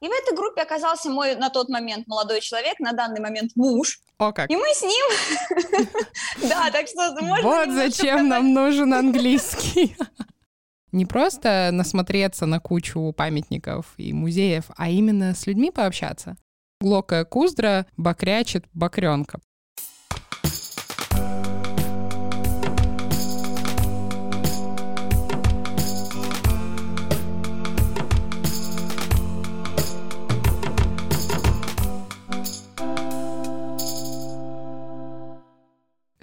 И 0.00 0.08
в 0.08 0.10
этой 0.10 0.34
группе 0.34 0.62
оказался 0.62 1.10
мой 1.10 1.34
на 1.34 1.50
тот 1.50 1.68
момент 1.68 2.06
молодой 2.06 2.40
человек, 2.40 2.80
на 2.80 2.92
данный 2.92 3.20
момент 3.20 3.52
муж. 3.54 4.00
О 4.18 4.32
как. 4.32 4.50
И 4.50 4.56
мы 4.56 4.66
с 4.74 4.82
ним... 4.82 5.86
Да, 6.48 6.70
так 6.70 6.88
что 6.88 7.14
можно 7.20 7.46
Вот 7.46 7.70
зачем 7.70 8.28
нам 8.28 8.54
нужен 8.54 8.94
английский. 8.94 9.94
Не 10.92 11.04
просто 11.04 11.68
насмотреться 11.72 12.46
на 12.46 12.60
кучу 12.60 13.12
памятников 13.16 13.92
и 13.98 14.12
музеев, 14.12 14.64
а 14.76 14.88
именно 14.88 15.34
с 15.34 15.46
людьми 15.46 15.70
пообщаться. 15.70 16.36
Глокая 16.80 17.26
куздра 17.26 17.86
бакрячит 17.98 18.64
бакренка. 18.72 19.40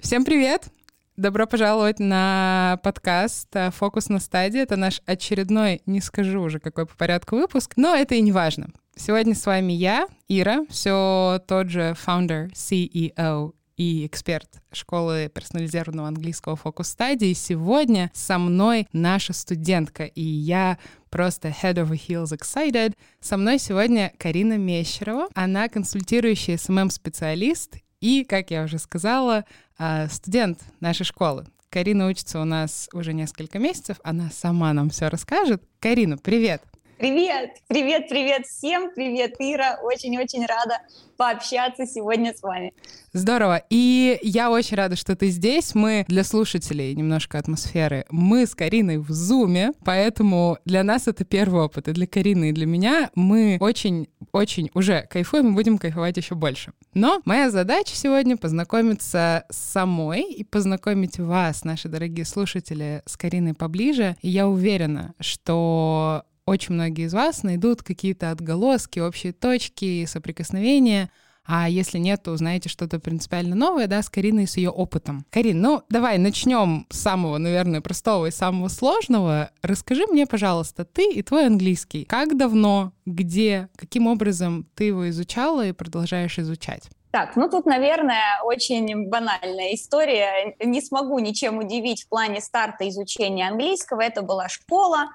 Всем 0.08 0.24
привет! 0.24 0.70
Добро 1.18 1.46
пожаловать 1.46 1.98
на 1.98 2.80
подкаст 2.82 3.54
«Фокус 3.72 4.08
на 4.08 4.20
стадии». 4.20 4.58
Это 4.58 4.76
наш 4.76 5.02
очередной, 5.04 5.82
не 5.84 6.00
скажу 6.00 6.40
уже 6.40 6.60
какой 6.60 6.86
по 6.86 6.96
порядку 6.96 7.36
выпуск, 7.36 7.74
но 7.76 7.94
это 7.94 8.14
и 8.14 8.22
не 8.22 8.32
важно. 8.32 8.70
Сегодня 8.96 9.34
с 9.34 9.44
вами 9.44 9.74
я, 9.74 10.08
Ира, 10.26 10.64
все 10.70 11.42
тот 11.46 11.68
же 11.68 11.94
founder, 12.06 12.50
CEO 12.54 13.52
и 13.76 14.06
эксперт 14.06 14.48
школы 14.72 15.30
персонализированного 15.34 16.08
английского 16.08 16.56
фокус 16.56 16.88
стадии. 16.88 17.34
Сегодня 17.34 18.10
со 18.14 18.38
мной 18.38 18.88
наша 18.94 19.34
студентка, 19.34 20.04
и 20.04 20.22
я 20.22 20.78
просто 21.10 21.48
head 21.48 21.74
over 21.74 21.90
heels 21.90 22.34
excited. 22.34 22.94
Со 23.20 23.36
мной 23.36 23.58
сегодня 23.58 24.14
Карина 24.16 24.56
Мещерова. 24.56 25.28
Она 25.34 25.68
консультирующий 25.68 26.54
SMM-специалист 26.54 27.74
и, 28.00 28.24
как 28.24 28.50
я 28.50 28.62
уже 28.64 28.78
сказала, 28.78 29.44
а, 29.78 30.08
студент 30.08 30.60
нашей 30.80 31.04
школы. 31.04 31.46
Карина 31.70 32.08
учится 32.08 32.40
у 32.40 32.44
нас 32.44 32.88
уже 32.92 33.12
несколько 33.12 33.58
месяцев, 33.58 33.98
она 34.02 34.30
сама 34.30 34.72
нам 34.72 34.90
все 34.90 35.08
расскажет. 35.08 35.62
Карина, 35.80 36.16
привет! 36.16 36.62
Привет, 36.98 37.58
привет, 37.68 38.08
привет 38.08 38.44
всем, 38.44 38.90
привет, 38.92 39.36
Ира, 39.38 39.78
очень-очень 39.80 40.44
рада 40.44 40.80
пообщаться 41.16 41.86
сегодня 41.86 42.34
с 42.34 42.42
вами. 42.42 42.74
Здорово. 43.12 43.62
И 43.70 44.18
я 44.20 44.50
очень 44.50 44.76
рада, 44.76 44.96
что 44.96 45.14
ты 45.14 45.28
здесь. 45.28 45.76
Мы 45.76 46.04
для 46.08 46.24
слушателей 46.24 46.92
немножко 46.96 47.38
атмосферы. 47.38 48.04
Мы 48.10 48.46
с 48.46 48.54
Кариной 48.56 48.98
в 48.98 49.12
Зуме, 49.12 49.74
поэтому 49.84 50.58
для 50.64 50.82
нас 50.82 51.06
это 51.06 51.24
первый 51.24 51.62
опыт. 51.62 51.86
И 51.86 51.92
для 51.92 52.08
Карины, 52.08 52.50
и 52.50 52.52
для 52.52 52.66
меня 52.66 53.10
мы 53.14 53.58
очень-очень 53.60 54.70
уже 54.74 55.02
кайфуем 55.02 55.50
и 55.52 55.54
будем 55.54 55.78
кайфовать 55.78 56.16
еще 56.16 56.34
больше. 56.34 56.72
Но 56.94 57.22
моя 57.24 57.50
задача 57.50 57.94
сегодня 57.94 58.36
познакомиться 58.36 59.44
с 59.48 59.56
самой 59.56 60.22
и 60.22 60.42
познакомить 60.42 61.20
вас, 61.20 61.62
наши 61.62 61.88
дорогие 61.88 62.24
слушатели, 62.24 63.02
с 63.06 63.16
Кариной 63.16 63.54
поближе. 63.54 64.16
И 64.20 64.28
я 64.28 64.48
уверена, 64.48 65.14
что 65.20 66.24
очень 66.48 66.74
многие 66.74 67.06
из 67.06 67.14
вас 67.14 67.42
найдут 67.42 67.82
какие-то 67.82 68.30
отголоски, 68.30 69.00
общие 69.00 69.32
точки, 69.32 70.04
соприкосновения. 70.06 71.10
А 71.50 71.66
если 71.66 71.96
нет, 71.96 72.22
то 72.22 72.32
узнаете 72.32 72.68
что-то 72.68 73.00
принципиально 73.00 73.56
новое, 73.56 73.86
да, 73.86 74.02
с 74.02 74.10
Кариной 74.10 74.44
и 74.44 74.46
с 74.46 74.58
ее 74.58 74.68
опытом. 74.68 75.24
Карин, 75.30 75.62
ну 75.62 75.82
давай 75.88 76.18
начнем 76.18 76.86
с 76.90 76.98
самого, 76.98 77.38
наверное, 77.38 77.80
простого 77.80 78.26
и 78.26 78.30
самого 78.30 78.68
сложного. 78.68 79.50
Расскажи 79.62 80.06
мне, 80.06 80.26
пожалуйста, 80.26 80.84
ты 80.84 81.10
и 81.10 81.22
твой 81.22 81.46
английский. 81.46 82.04
Как 82.04 82.36
давно, 82.36 82.92
где, 83.06 83.70
каким 83.76 84.08
образом 84.08 84.66
ты 84.74 84.84
его 84.84 85.08
изучала 85.08 85.66
и 85.66 85.72
продолжаешь 85.72 86.38
изучать? 86.38 86.90
Так, 87.10 87.36
ну 87.36 87.48
тут, 87.48 87.64
наверное, 87.64 88.42
очень 88.44 89.08
банальная 89.08 89.74
история. 89.74 90.54
Не 90.62 90.82
смогу 90.82 91.18
ничем 91.18 91.58
удивить 91.58 92.04
в 92.04 92.08
плане 92.08 92.42
старта 92.42 92.86
изучения 92.90 93.48
английского. 93.48 94.02
Это 94.02 94.20
была 94.20 94.50
школа, 94.50 95.06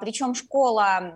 причем 0.00 0.34
школа 0.34 1.14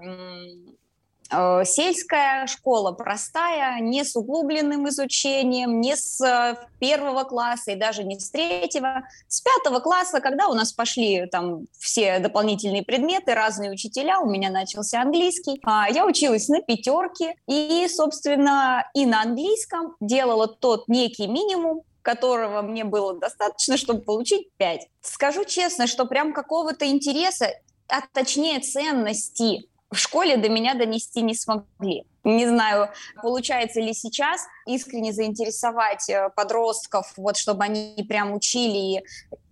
Э, 1.31 1.65
сельская 1.65 2.47
школа 2.47 2.93
простая, 2.93 3.81
не 3.81 4.05
с 4.05 4.15
углубленным 4.17 4.89
изучением, 4.89 5.81
не 5.81 5.97
с 5.97 6.21
э, 6.21 6.57
первого 6.79 7.25
класса 7.25 7.73
и 7.73 7.77
даже 7.77 8.05
не 8.05 8.19
с 8.19 8.31
третьего. 8.31 9.05
С 9.29 9.41
пятого 9.41 9.81
класса, 9.81 10.21
когда 10.21 10.49
у 10.49 10.55
нас 10.55 10.73
пошли 10.73 11.27
там 11.27 11.67
все 11.79 12.19
дополнительные 12.19 12.83
предметы, 12.83 13.35
разные 13.35 13.71
учителя, 13.71 14.21
у 14.21 14.29
меня 14.29 14.51
начался 14.51 15.01
английский, 15.01 15.61
а, 15.65 15.89
я 15.89 16.07
училась 16.07 16.49
на 16.49 16.61
пятерке 16.61 17.35
и, 17.47 17.87
собственно, 17.89 18.89
и 18.95 19.07
на 19.07 19.23
английском 19.23 19.97
делала 20.01 20.47
тот 20.47 20.89
некий 20.89 21.27
минимум, 21.27 21.83
которого 22.03 22.61
мне 22.61 22.85
было 22.85 23.19
достаточно, 23.19 23.77
чтобы 23.79 24.03
получить 24.03 24.51
5. 24.59 24.89
Скажу 25.01 25.45
честно, 25.45 25.87
что 25.87 26.05
прям 26.05 26.35
какого-то 26.35 26.87
интереса, 26.87 27.49
а 27.89 28.01
точнее 28.13 28.61
ценности 28.61 29.69
в 29.91 29.97
школе 29.97 30.37
до 30.37 30.49
меня 30.49 30.75
донести 30.75 31.23
не 31.23 31.35
смогли. 31.35 32.05
Не 32.25 32.47
знаю, 32.47 32.91
получается 33.23 33.81
ли 33.81 33.93
сейчас 33.93 34.47
искренне 34.67 35.13
заинтересовать 35.13 36.09
э, 36.09 36.31
подростков, 36.35 37.13
вот 37.17 37.37
чтобы 37.37 37.65
они 37.65 38.05
прям 38.09 38.33
учили 38.33 39.05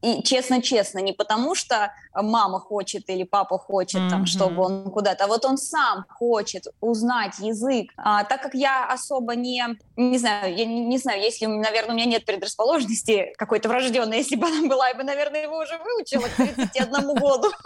и 0.03 0.23
честно-честно, 0.25 0.99
не 0.99 1.13
потому 1.13 1.55
что 1.55 1.95
мама 2.13 2.59
хочет 2.59 3.09
или 3.09 3.23
папа 3.23 3.57
хочет, 3.57 4.01
mm-hmm. 4.01 4.11
там, 4.11 4.27
чтобы 4.27 4.63
он 4.65 4.91
куда-то, 4.91 5.25
а 5.25 5.27
вот 5.29 5.45
он 5.45 5.57
сам 5.57 6.05
хочет 6.09 6.67
узнать 6.81 7.39
язык. 7.39 7.93
А, 7.97 8.25
так 8.25 8.43
как 8.43 8.55
я 8.55 8.85
особо 8.87 9.37
не, 9.37 9.65
не 9.97 10.19
знаю, 10.19 10.57
я 10.57 10.65
не, 10.65 10.85
не 10.85 10.99
знаю, 10.99 11.23
если, 11.23 11.47
наверное, 11.47 11.93
у 11.93 11.97
меня 11.97 12.07
нет 12.07 12.27
предрасположенности 12.27 13.33
какой-то 13.39 13.69
врожденной, 13.69 14.19
если 14.19 14.35
бы 14.35 14.49
она 14.49 14.69
была, 14.69 14.89
я 14.89 14.95
бы, 14.95 15.05
наверное, 15.05 15.43
его 15.43 15.59
уже 15.59 15.79
выучила 15.79 16.27
к 16.27 16.37
31 16.37 17.15
году. 17.15 17.49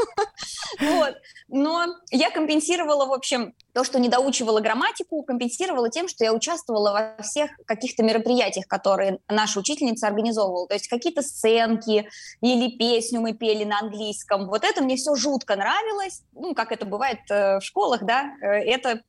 Вот. 0.79 1.15
Но 1.49 1.87
я 2.11 2.31
компенсировала, 2.31 3.07
в 3.07 3.13
общем, 3.13 3.55
то, 3.77 3.85
что 3.85 3.99
не 3.99 4.09
доучивала 4.09 4.61
грамматику, 4.61 5.23
компенсировала 5.23 5.91
тем, 5.91 6.09
что 6.09 6.25
я 6.25 6.33
участвовала 6.33 7.15
во 7.19 7.23
всех 7.23 7.51
каких-то 7.67 8.03
мероприятиях, 8.03 8.67
которые 8.67 9.19
наша 9.29 9.61
учительница 9.61 10.07
организовывала. 10.07 10.67
То 10.67 10.73
есть 10.73 10.89
какие-то 10.89 11.21
сценки 11.21 12.09
или 12.41 12.71
песню 12.79 13.21
мы 13.21 13.35
пели 13.35 13.65
на 13.65 13.81
английском. 13.81 14.47
Вот 14.47 14.65
это 14.65 14.83
мне 14.83 14.97
все 14.97 15.15
жутко 15.15 15.57
нравилось. 15.57 16.23
Ну, 16.33 16.55
как 16.55 16.73
это 16.73 16.87
бывает 16.87 17.19
э, 17.29 17.59
в 17.59 17.61
школах, 17.61 18.03
да, 18.03 18.31
э, 18.41 18.47
это 18.47 19.03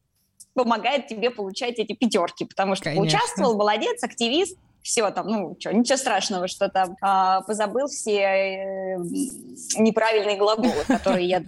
помогает 0.54 1.08
тебе 1.08 1.30
получать 1.30 1.80
эти 1.80 1.94
пятерки, 1.94 2.44
потому 2.44 2.76
что 2.76 2.86
Конечно. 2.86 3.04
поучаствовал, 3.04 3.56
молодец, 3.56 4.04
активист, 4.04 4.58
все 4.88 5.12
там, 5.12 5.28
ну, 5.28 5.58
что, 5.60 5.74
ничего 5.74 5.98
страшного, 5.98 6.48
что 6.48 6.70
там 6.70 6.96
а, 7.02 7.42
позабыл 7.42 7.88
все 7.88 8.22
э, 8.22 8.98
неправильные 9.78 10.38
глаголы, 10.38 10.86
которые 10.88 11.28
я 11.28 11.44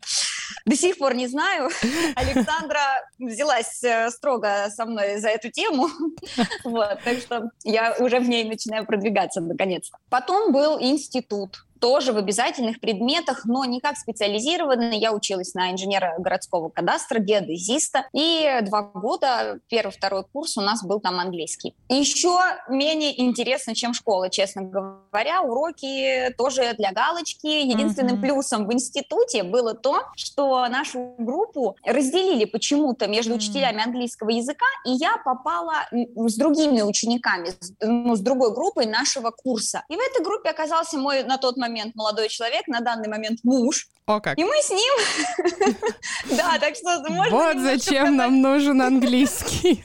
до 0.66 0.76
сих 0.76 0.98
пор 0.98 1.16
не 1.16 1.28
знаю. 1.28 1.70
Александра 2.16 2.82
взялась 3.18 3.82
э, 3.82 4.10
строго 4.10 4.70
со 4.76 4.86
мной 4.86 5.20
за 5.20 5.30
эту 5.30 5.50
тему, 5.50 5.88
вот, 6.66 7.00
так 7.06 7.20
что 7.20 7.50
я 7.64 7.96
уже 8.00 8.20
в 8.20 8.28
ней 8.28 8.44
начинаю 8.44 8.86
продвигаться 8.86 9.40
наконец-то. 9.40 9.98
Потом 10.10 10.52
был 10.52 10.78
институт, 10.78 11.64
тоже 11.80 12.14
в 12.14 12.18
обязательных 12.18 12.80
предметах, 12.80 13.46
но 13.46 13.66
не 13.66 13.80
как 13.80 13.98
специализированно. 13.98 14.94
Я 14.94 15.14
училась 15.14 15.54
на 15.54 15.72
инженера 15.72 16.16
городского 16.18 16.70
кадастра, 16.70 17.20
геодезиста, 17.20 18.06
и 18.14 18.60
два 18.64 18.82
года, 18.82 19.60
первый-второй 19.70 20.24
курс 20.24 20.58
у 20.58 20.62
нас 20.62 20.84
был 20.84 21.00
там 21.00 21.20
английский. 21.20 21.76
Еще 21.88 22.38
менее 22.68 23.20
интересно, 23.22 23.76
чем 23.76 23.94
школа, 23.94 24.30
честно 24.30 24.64
говоря. 24.64 25.42
Уроки 25.42 26.34
тоже 26.38 26.74
для 26.78 26.92
галочки. 26.92 27.48
Единственным 27.48 28.18
mm-hmm. 28.18 28.22
плюсом 28.22 28.68
в 28.68 28.74
институте 28.74 29.44
было 29.44 29.74
то, 29.74 30.04
что 30.16 30.68
нашу 30.68 31.16
группу 31.18 31.76
разделили 31.86 32.46
почему-то 32.46 33.08
между 33.08 33.34
mm-hmm. 33.34 33.38
учителями 33.38 33.84
английского 33.84 34.30
языка, 34.30 34.66
и 34.86 34.92
я 34.92 35.18
попала 35.24 35.88
с 35.92 36.36
другими 36.36 36.82
учениками, 36.82 37.50
ну, 37.82 38.16
с 38.16 38.20
другой 38.20 38.54
группой 38.54 38.86
нашего 38.86 39.32
курса. 39.32 39.84
И 39.90 39.96
в 39.96 40.00
этой 40.00 40.24
группе 40.24 40.50
оказался 40.50 40.98
мой 40.98 41.24
на 41.24 41.38
тот 41.38 41.58
момент 41.58 41.69
момент 41.70 41.96
молодой 41.96 42.30
человек, 42.30 42.68
на 42.68 42.82
данный 42.82 43.08
момент 43.08 43.40
муж. 43.44 43.88
О 44.06 44.20
как. 44.20 44.38
И 44.38 44.44
мы 44.44 44.56
с 44.62 44.70
ним. 44.70 45.76
Да, 46.38 46.60
так 46.60 46.76
что 46.76 47.04
можно... 47.10 47.36
Вот 47.36 47.58
зачем 47.60 48.16
нам 48.16 48.42
нужен 48.42 48.82
английский. 48.82 49.84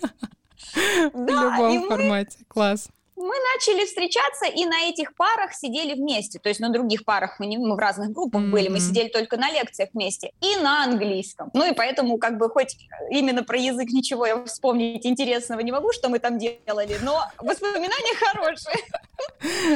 В 1.12 1.26
любом 1.26 1.88
формате. 1.88 2.38
Класс 2.48 2.88
мы 3.16 3.34
начали 3.54 3.86
встречаться 3.86 4.46
и 4.46 4.64
на 4.64 4.88
этих 4.88 5.14
парах 5.14 5.54
сидели 5.54 5.94
вместе. 5.94 6.38
То 6.38 6.48
есть 6.48 6.60
на 6.60 6.70
других 6.70 7.04
парах 7.04 7.38
мы, 7.38 7.46
не, 7.46 7.58
мы 7.58 7.76
в 7.76 7.78
разных 7.78 8.10
группах 8.10 8.42
mm-hmm. 8.42 8.50
были, 8.50 8.68
мы 8.68 8.80
сидели 8.80 9.08
только 9.08 9.36
на 9.36 9.50
лекциях 9.50 9.90
вместе 9.92 10.32
и 10.40 10.56
на 10.56 10.84
английском. 10.84 11.50
Ну 11.54 11.70
и 11.70 11.74
поэтому 11.74 12.18
как 12.18 12.38
бы 12.38 12.48
хоть 12.48 12.76
именно 13.10 13.44
про 13.44 13.58
язык 13.58 13.90
ничего 13.90 14.26
я 14.26 14.44
вспомнить 14.44 15.06
интересного 15.06 15.60
не 15.60 15.72
могу, 15.72 15.92
что 15.92 16.08
мы 16.08 16.18
там 16.18 16.38
делали, 16.38 16.98
но 17.02 17.22
воспоминания 17.38 18.14
хорошие. 18.16 18.76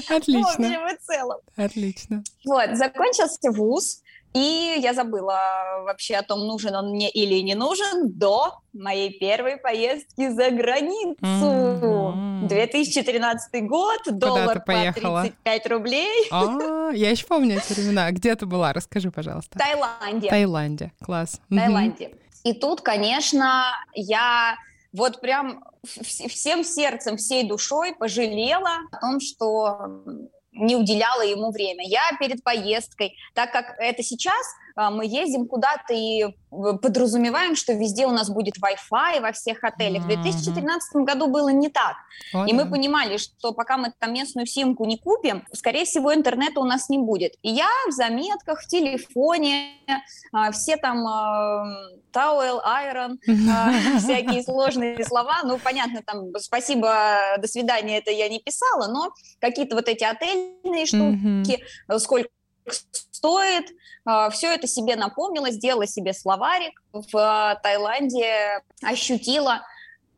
Отлично. 0.17 0.89
В 0.89 1.07
целом. 1.07 1.41
Отлично. 1.57 2.25
Вот, 2.45 2.77
закончился 2.77 3.51
вуз, 3.51 4.03
И 4.39 4.81
я 4.81 4.95
забыла 4.95 5.83
вообще 5.85 6.15
о 6.15 6.23
том, 6.23 6.47
нужен 6.47 6.75
он 6.77 6.91
мне 6.91 7.11
или 7.11 7.41
не 7.41 7.57
нужен, 7.57 8.13
до 8.13 8.61
моей 8.73 9.19
первой 9.19 9.57
поездки 9.57 10.29
за 10.29 10.51
границу. 10.51 11.17
Mm-hmm. 11.21 12.47
2013 12.47 13.67
год, 13.67 13.99
Куда 14.05 14.27
доллар 14.29 14.61
по 14.61 14.93
35 14.93 15.67
рублей. 15.67 16.29
А, 16.31 16.91
я 16.93 17.11
еще 17.11 17.27
помню 17.27 17.57
эти 17.57 17.73
времена. 17.73 18.13
Где 18.13 18.37
ты 18.37 18.47
была? 18.47 18.73
Расскажи, 18.73 19.11
пожалуйста. 19.11 19.59
Таиланде. 19.59 20.29
Таиланде, 20.29 20.93
класс. 21.03 21.41
Таиланде. 21.51 22.15
И 22.45 22.53
тут, 22.53 22.83
конечно, 22.83 23.73
я 23.95 24.57
вот 24.93 25.21
прям 25.21 25.65
всем 25.83 26.63
сердцем, 26.63 27.17
всей 27.17 27.49
душой 27.49 27.93
пожалела 27.93 28.71
о 28.93 29.01
том, 29.01 29.19
что 29.19 29.91
не 30.59 30.77
уделяла 30.77 31.23
ему 31.23 31.51
время. 31.51 31.85
Я 31.87 32.01
перед 32.19 32.43
поездкой, 32.43 33.17
так 33.35 33.53
как 33.53 33.77
это 33.79 34.03
сейчас 34.03 34.47
мы 34.91 35.07
ездим 35.07 35.47
куда-то 35.47 35.93
и 35.93 36.23
э, 36.23 36.29
подразумеваем, 36.51 37.57
что 37.57 37.73
везде 37.73 38.07
у 38.07 38.13
нас 38.13 38.31
будет 38.31 38.55
Wi-Fi 38.59 39.21
во 39.21 39.33
всех 39.33 39.65
отелях. 39.65 40.05
В 40.05 40.07
2013 40.07 40.97
году 41.03 41.27
было 41.27 41.49
не 41.49 41.69
так. 41.69 41.97
О, 42.33 42.47
и 42.47 42.53
мы 42.53 42.71
понимали, 42.71 43.17
что 43.17 43.53
пока 43.53 43.77
мы 43.77 43.93
там 43.99 44.15
местную 44.15 44.47
симку 44.47 44.85
не 44.85 44.97
купим, 44.97 45.45
скорее 45.53 45.85
всего, 45.85 46.15
интернета 46.15 46.61
у 46.61 46.65
нас 46.65 46.89
не 46.89 46.99
будет. 46.99 47.35
И 47.43 47.51
я 47.51 47.69
в 47.89 47.93
заметках, 47.93 48.63
в 48.63 48.69
телефоне, 48.69 49.73
а, 50.33 50.53
все 50.53 50.77
там 50.77 51.05
Towel, 52.13 52.61
Iron, 52.65 53.17
а, 53.51 53.99
всякие 53.99 54.45
сложные 54.45 55.05
слова. 55.05 55.41
Ну, 55.43 55.59
понятно, 55.59 56.03
там 56.07 56.33
спасибо, 56.39 57.37
до 57.39 57.49
свидания, 57.49 57.99
это 57.99 58.13
я 58.13 58.29
не 58.29 58.39
писала, 58.39 58.87
но 58.87 59.13
какие-то 59.41 59.75
вот 59.75 59.89
эти 59.89 60.05
отельные 60.05 60.87
штуки, 60.87 61.65
сколько 61.99 62.29
стоит. 62.73 63.67
А, 64.05 64.31
Все 64.31 64.55
это 64.55 64.67
себе 64.67 64.97
напомнила, 64.97 65.51
сделала 65.51 65.87
себе 65.87 66.13
словарик. 66.13 66.83
В 66.93 67.17
а, 67.17 67.57
Таиланде 67.57 68.63
ощутила 68.83 69.63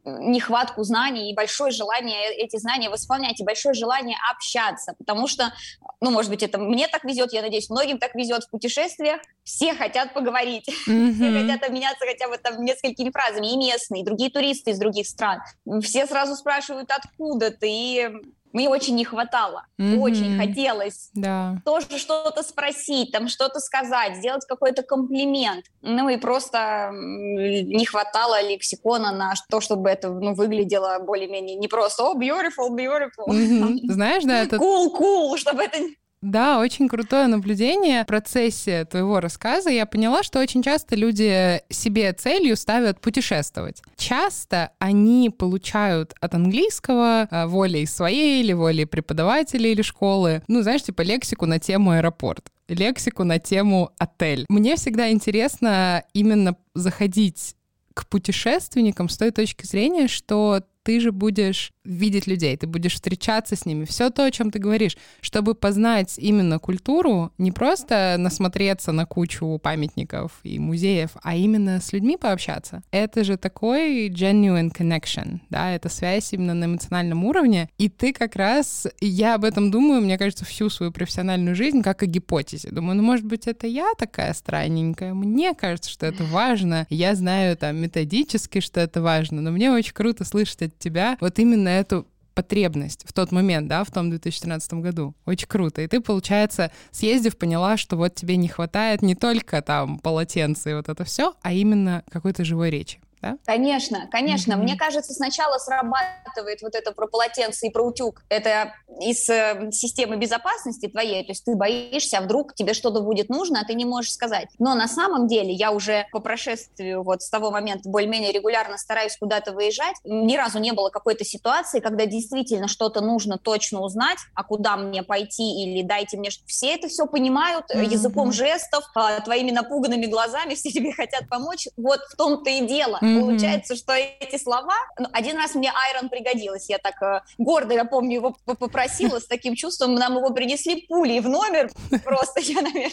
нехватку 0.04 0.82
знаний 0.82 1.30
и 1.30 1.34
большое 1.34 1.70
желание 1.72 2.32
эти 2.34 2.56
знания 2.56 2.88
восполнять, 2.88 3.40
и 3.40 3.44
большое 3.44 3.74
желание 3.74 4.16
общаться, 4.30 4.94
потому 4.98 5.26
что, 5.26 5.52
ну, 6.00 6.10
может 6.10 6.30
быть, 6.30 6.42
это 6.42 6.58
мне 6.58 6.88
так 6.88 7.04
везет, 7.04 7.32
я 7.32 7.42
надеюсь, 7.42 7.68
многим 7.68 7.98
так 7.98 8.14
везет 8.14 8.44
в 8.44 8.50
путешествиях, 8.50 9.20
все 9.44 9.74
хотят 9.74 10.14
поговорить, 10.14 10.68
mm-hmm. 10.88 11.12
все 11.14 11.40
хотят 11.40 11.68
обменяться 11.68 12.06
хотя 12.06 12.28
бы 12.28 12.38
там 12.38 12.64
несколькими 12.64 13.10
фразами, 13.10 13.52
и 13.52 13.56
местные, 13.56 14.02
и 14.02 14.04
другие 14.04 14.30
туристы 14.30 14.70
из 14.70 14.78
других 14.78 15.06
стран, 15.06 15.42
все 15.82 16.06
сразу 16.06 16.34
спрашивают, 16.34 16.90
откуда 16.90 17.50
ты, 17.50 17.68
и 17.68 18.10
мне 18.52 18.68
очень 18.68 18.96
не 18.96 19.04
хватало, 19.04 19.66
mm-hmm. 19.78 19.98
очень 19.98 20.38
хотелось 20.38 21.10
да. 21.14 21.56
тоже 21.64 21.98
что-то 21.98 22.42
спросить, 22.42 23.12
там 23.12 23.28
что-то 23.28 23.60
сказать, 23.60 24.16
сделать 24.16 24.44
какой-то 24.46 24.82
комплимент. 24.82 25.66
Ну 25.82 26.08
и 26.08 26.16
просто 26.16 26.90
не 26.92 27.84
хватало 27.86 28.42
лексикона 28.42 29.12
на 29.12 29.34
то, 29.48 29.60
чтобы 29.60 29.88
это 29.88 30.10
ну, 30.10 30.34
выглядело 30.34 30.98
более-менее 31.00 31.56
не 31.56 31.68
просто 31.68 32.04
«О, 32.04 32.14
oh, 32.14 32.18
beautiful, 32.18 32.70
beautiful». 32.70 33.28
Mm-hmm. 33.28 33.78
Знаешь, 33.84 34.24
да, 34.24 34.38
это... 34.42 34.56
Cool, 34.56 34.88
cool, 34.98 35.36
чтобы 35.36 35.62
это 35.62 35.78
да, 36.22 36.58
очень 36.58 36.88
крутое 36.88 37.26
наблюдение 37.26 38.04
в 38.04 38.06
процессе 38.06 38.84
твоего 38.84 39.20
рассказа. 39.20 39.70
Я 39.70 39.86
поняла, 39.86 40.22
что 40.22 40.38
очень 40.38 40.62
часто 40.62 40.94
люди 40.96 41.62
себе 41.70 42.12
целью 42.12 42.56
ставят 42.56 43.00
путешествовать. 43.00 43.82
Часто 43.96 44.72
они 44.78 45.30
получают 45.30 46.14
от 46.20 46.34
английского 46.34 47.26
а, 47.30 47.46
волей 47.46 47.86
своей 47.86 48.42
или 48.42 48.52
волей 48.52 48.84
преподавателя 48.84 49.70
или 49.70 49.82
школы, 49.82 50.42
ну, 50.46 50.62
знаешь, 50.62 50.82
типа 50.82 51.02
лексику 51.02 51.46
на 51.46 51.58
тему 51.58 51.92
аэропорт 51.92 52.46
лексику 52.68 53.24
на 53.24 53.40
тему 53.40 53.90
отель. 53.98 54.46
Мне 54.48 54.76
всегда 54.76 55.10
интересно 55.10 56.04
именно 56.14 56.56
заходить 56.74 57.56
к 57.94 58.06
путешественникам 58.06 59.08
с 59.08 59.16
той 59.16 59.30
точки 59.30 59.66
зрения, 59.66 60.08
что 60.08 60.62
ты 60.82 61.00
же 61.00 61.12
будешь 61.12 61.72
видеть 61.84 62.26
людей, 62.26 62.56
ты 62.56 62.66
будешь 62.66 62.94
встречаться 62.94 63.56
с 63.56 63.66
ними. 63.66 63.84
Все 63.84 64.10
то, 64.10 64.24
о 64.24 64.30
чем 64.30 64.50
ты 64.50 64.58
говоришь, 64.58 64.96
чтобы 65.20 65.54
познать 65.54 66.18
именно 66.18 66.58
культуру, 66.58 67.32
не 67.38 67.52
просто 67.52 68.16
насмотреться 68.18 68.92
на 68.92 69.06
кучу 69.06 69.58
памятников 69.62 70.40
и 70.42 70.58
музеев, 70.58 71.10
а 71.22 71.36
именно 71.36 71.80
с 71.80 71.92
людьми 71.92 72.16
пообщаться. 72.16 72.82
Это 72.90 73.24
же 73.24 73.36
такой 73.36 74.08
genuine 74.08 74.72
connection, 74.72 75.40
да, 75.48 75.72
это 75.72 75.88
связь 75.88 76.32
именно 76.32 76.54
на 76.54 76.66
эмоциональном 76.66 77.24
уровне. 77.24 77.68
И 77.78 77.88
ты 77.88 78.12
как 78.12 78.36
раз, 78.36 78.86
я 79.00 79.34
об 79.34 79.44
этом 79.44 79.70
думаю, 79.70 80.02
мне 80.02 80.18
кажется, 80.18 80.44
всю 80.44 80.68
свою 80.70 80.92
профессиональную 80.92 81.54
жизнь 81.54 81.82
как 81.82 82.02
о 82.02 82.06
гипотезе. 82.06 82.70
Думаю, 82.70 82.96
ну, 82.96 83.02
может 83.02 83.24
быть, 83.24 83.46
это 83.46 83.66
я 83.66 83.92
такая 83.98 84.32
странненькая, 84.34 85.14
мне 85.14 85.54
кажется, 85.54 85.90
что 85.90 86.06
это 86.06 86.24
важно. 86.24 86.86
Я 86.90 87.14
знаю 87.14 87.56
там 87.56 87.76
методически, 87.76 88.60
что 88.60 88.80
это 88.80 89.02
важно, 89.02 89.40
но 89.40 89.50
мне 89.50 89.70
очень 89.70 89.92
круто 89.92 90.24
слышать 90.24 90.69
от 90.70 90.78
тебя 90.78 91.16
вот 91.20 91.38
именно 91.38 91.68
эту 91.68 92.06
потребность 92.34 93.04
в 93.06 93.12
тот 93.12 93.32
момент, 93.32 93.68
да, 93.68 93.84
в 93.84 93.90
том 93.90 94.08
2013 94.08 94.74
году. 94.74 95.14
Очень 95.26 95.48
круто. 95.48 95.82
И 95.82 95.86
ты, 95.86 96.00
получается, 96.00 96.70
съездив, 96.90 97.36
поняла, 97.36 97.76
что 97.76 97.96
вот 97.96 98.14
тебе 98.14 98.36
не 98.36 98.48
хватает 98.48 99.02
не 99.02 99.14
только 99.14 99.60
там 99.62 99.98
полотенца 99.98 100.70
и 100.70 100.74
вот 100.74 100.88
это 100.88 101.04
все, 101.04 101.34
а 101.42 101.52
именно 101.52 102.02
какой-то 102.10 102.44
живой 102.44 102.70
речи 102.70 103.00
да? 103.22 103.36
Конечно, 103.44 104.08
конечно. 104.10 104.54
Mm-hmm. 104.54 104.62
Мне 104.62 104.76
кажется, 104.76 105.12
сначала 105.12 105.58
срабатывает 105.58 106.62
вот 106.62 106.74
это 106.74 106.92
про 106.92 107.06
полотенце 107.06 107.66
и 107.66 107.70
про 107.70 107.82
утюг. 107.82 108.22
Это 108.28 108.74
из 109.00 109.28
э, 109.28 109.70
системы 109.72 110.16
безопасности 110.16 110.88
твоей, 110.88 111.24
то 111.24 111.32
есть 111.32 111.44
ты 111.44 111.54
боишься, 111.54 112.18
а 112.18 112.20
вдруг 112.22 112.54
тебе 112.54 112.74
что-то 112.74 113.00
будет 113.00 113.28
нужно, 113.28 113.60
а 113.60 113.64
ты 113.64 113.74
не 113.74 113.84
можешь 113.84 114.12
сказать. 114.12 114.48
Но 114.58 114.74
на 114.74 114.88
самом 114.88 115.26
деле 115.26 115.52
я 115.52 115.70
уже 115.70 116.06
по 116.12 116.20
прошествию 116.20 117.02
вот 117.02 117.22
с 117.22 117.28
того 117.28 117.50
момента 117.50 117.88
более-менее 117.88 118.32
регулярно 118.32 118.78
стараюсь 118.78 119.16
куда-то 119.16 119.52
выезжать. 119.52 119.96
Ни 120.04 120.36
разу 120.36 120.58
не 120.58 120.72
было 120.72 120.88
какой-то 120.88 121.24
ситуации, 121.24 121.80
когда 121.80 122.06
действительно 122.06 122.68
что-то 122.68 123.00
нужно 123.00 123.38
точно 123.38 123.80
узнать, 123.80 124.18
а 124.34 124.44
куда 124.44 124.76
мне 124.76 125.02
пойти 125.02 125.64
или 125.64 125.82
дайте 125.82 126.16
мне... 126.16 126.30
Все 126.46 126.74
это 126.74 126.88
все 126.88 127.06
понимают 127.06 127.66
mm-hmm. 127.70 127.84
языком 127.84 128.32
жестов, 128.32 128.84
а, 128.94 129.20
твоими 129.20 129.50
напуганными 129.50 130.06
глазами, 130.06 130.54
все 130.54 130.70
тебе 130.70 130.92
хотят 130.92 131.28
помочь. 131.28 131.68
Вот 131.76 132.00
в 132.10 132.16
том-то 132.16 132.48
и 132.48 132.66
дело. 132.66 132.98
Mm-hmm 133.02 133.09
Mm-hmm. 133.10 133.20
Получается, 133.20 133.76
что 133.76 133.92
эти 133.92 134.36
слова... 134.42 134.74
Ну, 134.98 135.06
один 135.12 135.36
раз 135.36 135.54
мне 135.54 135.70
Айрон 135.70 136.08
пригодилось. 136.08 136.68
Я 136.68 136.78
так 136.78 137.00
э, 137.02 137.20
гордо, 137.38 137.74
я 137.74 137.84
помню, 137.84 138.16
его 138.16 138.36
попросила 138.44 139.18
с 139.18 139.26
таким 139.26 139.54
чувством. 139.54 139.94
Нам 139.94 140.16
его 140.16 140.30
принесли 140.30 140.86
пулей 140.86 141.20
в 141.20 141.28
номер. 141.28 141.70
Просто 142.04 142.40
я, 142.40 142.62
наверное, 142.62 142.90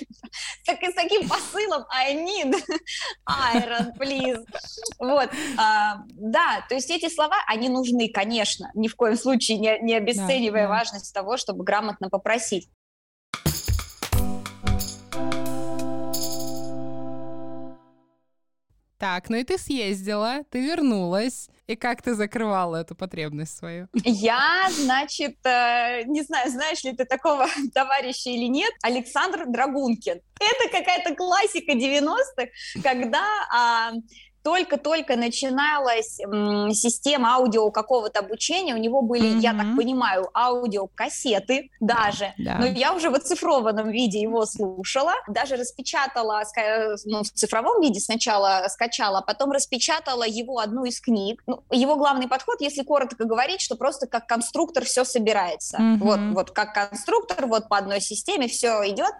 так, 0.65 0.83
с 0.83 0.93
таким 0.93 1.27
посылом 1.27 1.85
I 1.89 2.15
need 2.15 2.55
Айрон, 3.25 3.93
please. 3.99 4.43
Вот. 4.99 5.29
А, 5.57 6.03
да, 6.09 6.65
то 6.67 6.75
есть 6.75 6.89
эти 6.89 7.13
слова, 7.13 7.35
они 7.47 7.69
нужны, 7.69 8.09
конечно, 8.09 8.71
ни 8.73 8.87
в 8.87 8.95
коем 8.95 9.17
случае 9.17 9.57
не, 9.57 9.79
не 9.79 9.95
обесценивая 9.95 10.63
да, 10.63 10.67
да. 10.67 10.75
важность 10.75 11.13
того, 11.13 11.37
чтобы 11.37 11.63
грамотно 11.63 12.09
попросить. 12.09 12.69
Так, 18.97 19.29
ну 19.29 19.37
и 19.37 19.43
ты 19.43 19.57
съездила, 19.57 20.43
ты 20.49 20.59
вернулась. 20.65 21.49
И 21.67 21.75
как 21.75 22.01
ты 22.01 22.15
закрывала 22.15 22.77
эту 22.77 22.95
потребность 22.95 23.57
свою? 23.57 23.87
Я, 24.03 24.69
значит, 24.71 25.35
э, 25.45 26.03
не 26.05 26.23
знаю, 26.23 26.49
знаешь 26.49 26.83
ли 26.83 26.93
ты 26.93 27.05
такого 27.05 27.47
товарища 27.73 28.29
или 28.29 28.47
нет, 28.47 28.71
Александр 28.81 29.45
Драгункин. 29.47 30.19
Это 30.39 30.71
какая-то 30.71 31.13
классика 31.15 31.73
90-х, 31.73 32.47
когда 32.81 33.23
а, 33.53 33.91
только-только 34.43 35.15
начиналась 35.15 36.19
м, 36.19 36.71
система 36.71 37.35
аудио 37.35 37.69
какого-то 37.71 38.19
обучения, 38.19 38.73
у 38.73 38.77
него 38.77 39.01
были, 39.01 39.35
mm-hmm. 39.35 39.39
я 39.39 39.53
так 39.53 39.75
понимаю, 39.75 40.29
аудиокассеты 40.33 41.69
даже, 41.79 42.33
да. 42.37 42.57
но 42.59 42.65
я 42.65 42.93
уже 42.93 43.09
в 43.09 43.15
оцифрованном 43.15 43.89
виде 43.89 44.19
его 44.19 44.45
слушала, 44.45 45.13
даже 45.27 45.55
распечатала, 45.55 46.43
ну, 47.05 47.23
в 47.23 47.31
цифровом 47.31 47.81
виде 47.81 47.99
сначала 47.99 48.65
скачала, 48.69 49.19
а 49.19 49.21
потом 49.21 49.51
распечатала 49.51 50.23
его 50.23 50.59
одну 50.59 50.85
из 50.85 51.01
книг. 51.01 51.43
Ну, 51.47 51.63
его 51.71 51.95
главный 51.95 52.27
подход, 52.27 52.61
если 52.61 52.83
коротко 52.83 53.25
говорить, 53.25 53.61
что 53.61 53.75
просто 53.75 54.07
как 54.07 54.27
конструктор 54.27 54.85
все 54.85 55.03
собирается. 55.03 55.77
Mm-hmm. 55.77 55.97
Вот, 55.97 56.19
вот 56.33 56.51
как 56.51 56.73
конструктор, 56.73 57.45
вот 57.47 57.67
по 57.67 57.77
одной 57.77 58.01
системе 58.01 58.47
все 58.47 58.89
идет. 58.89 59.13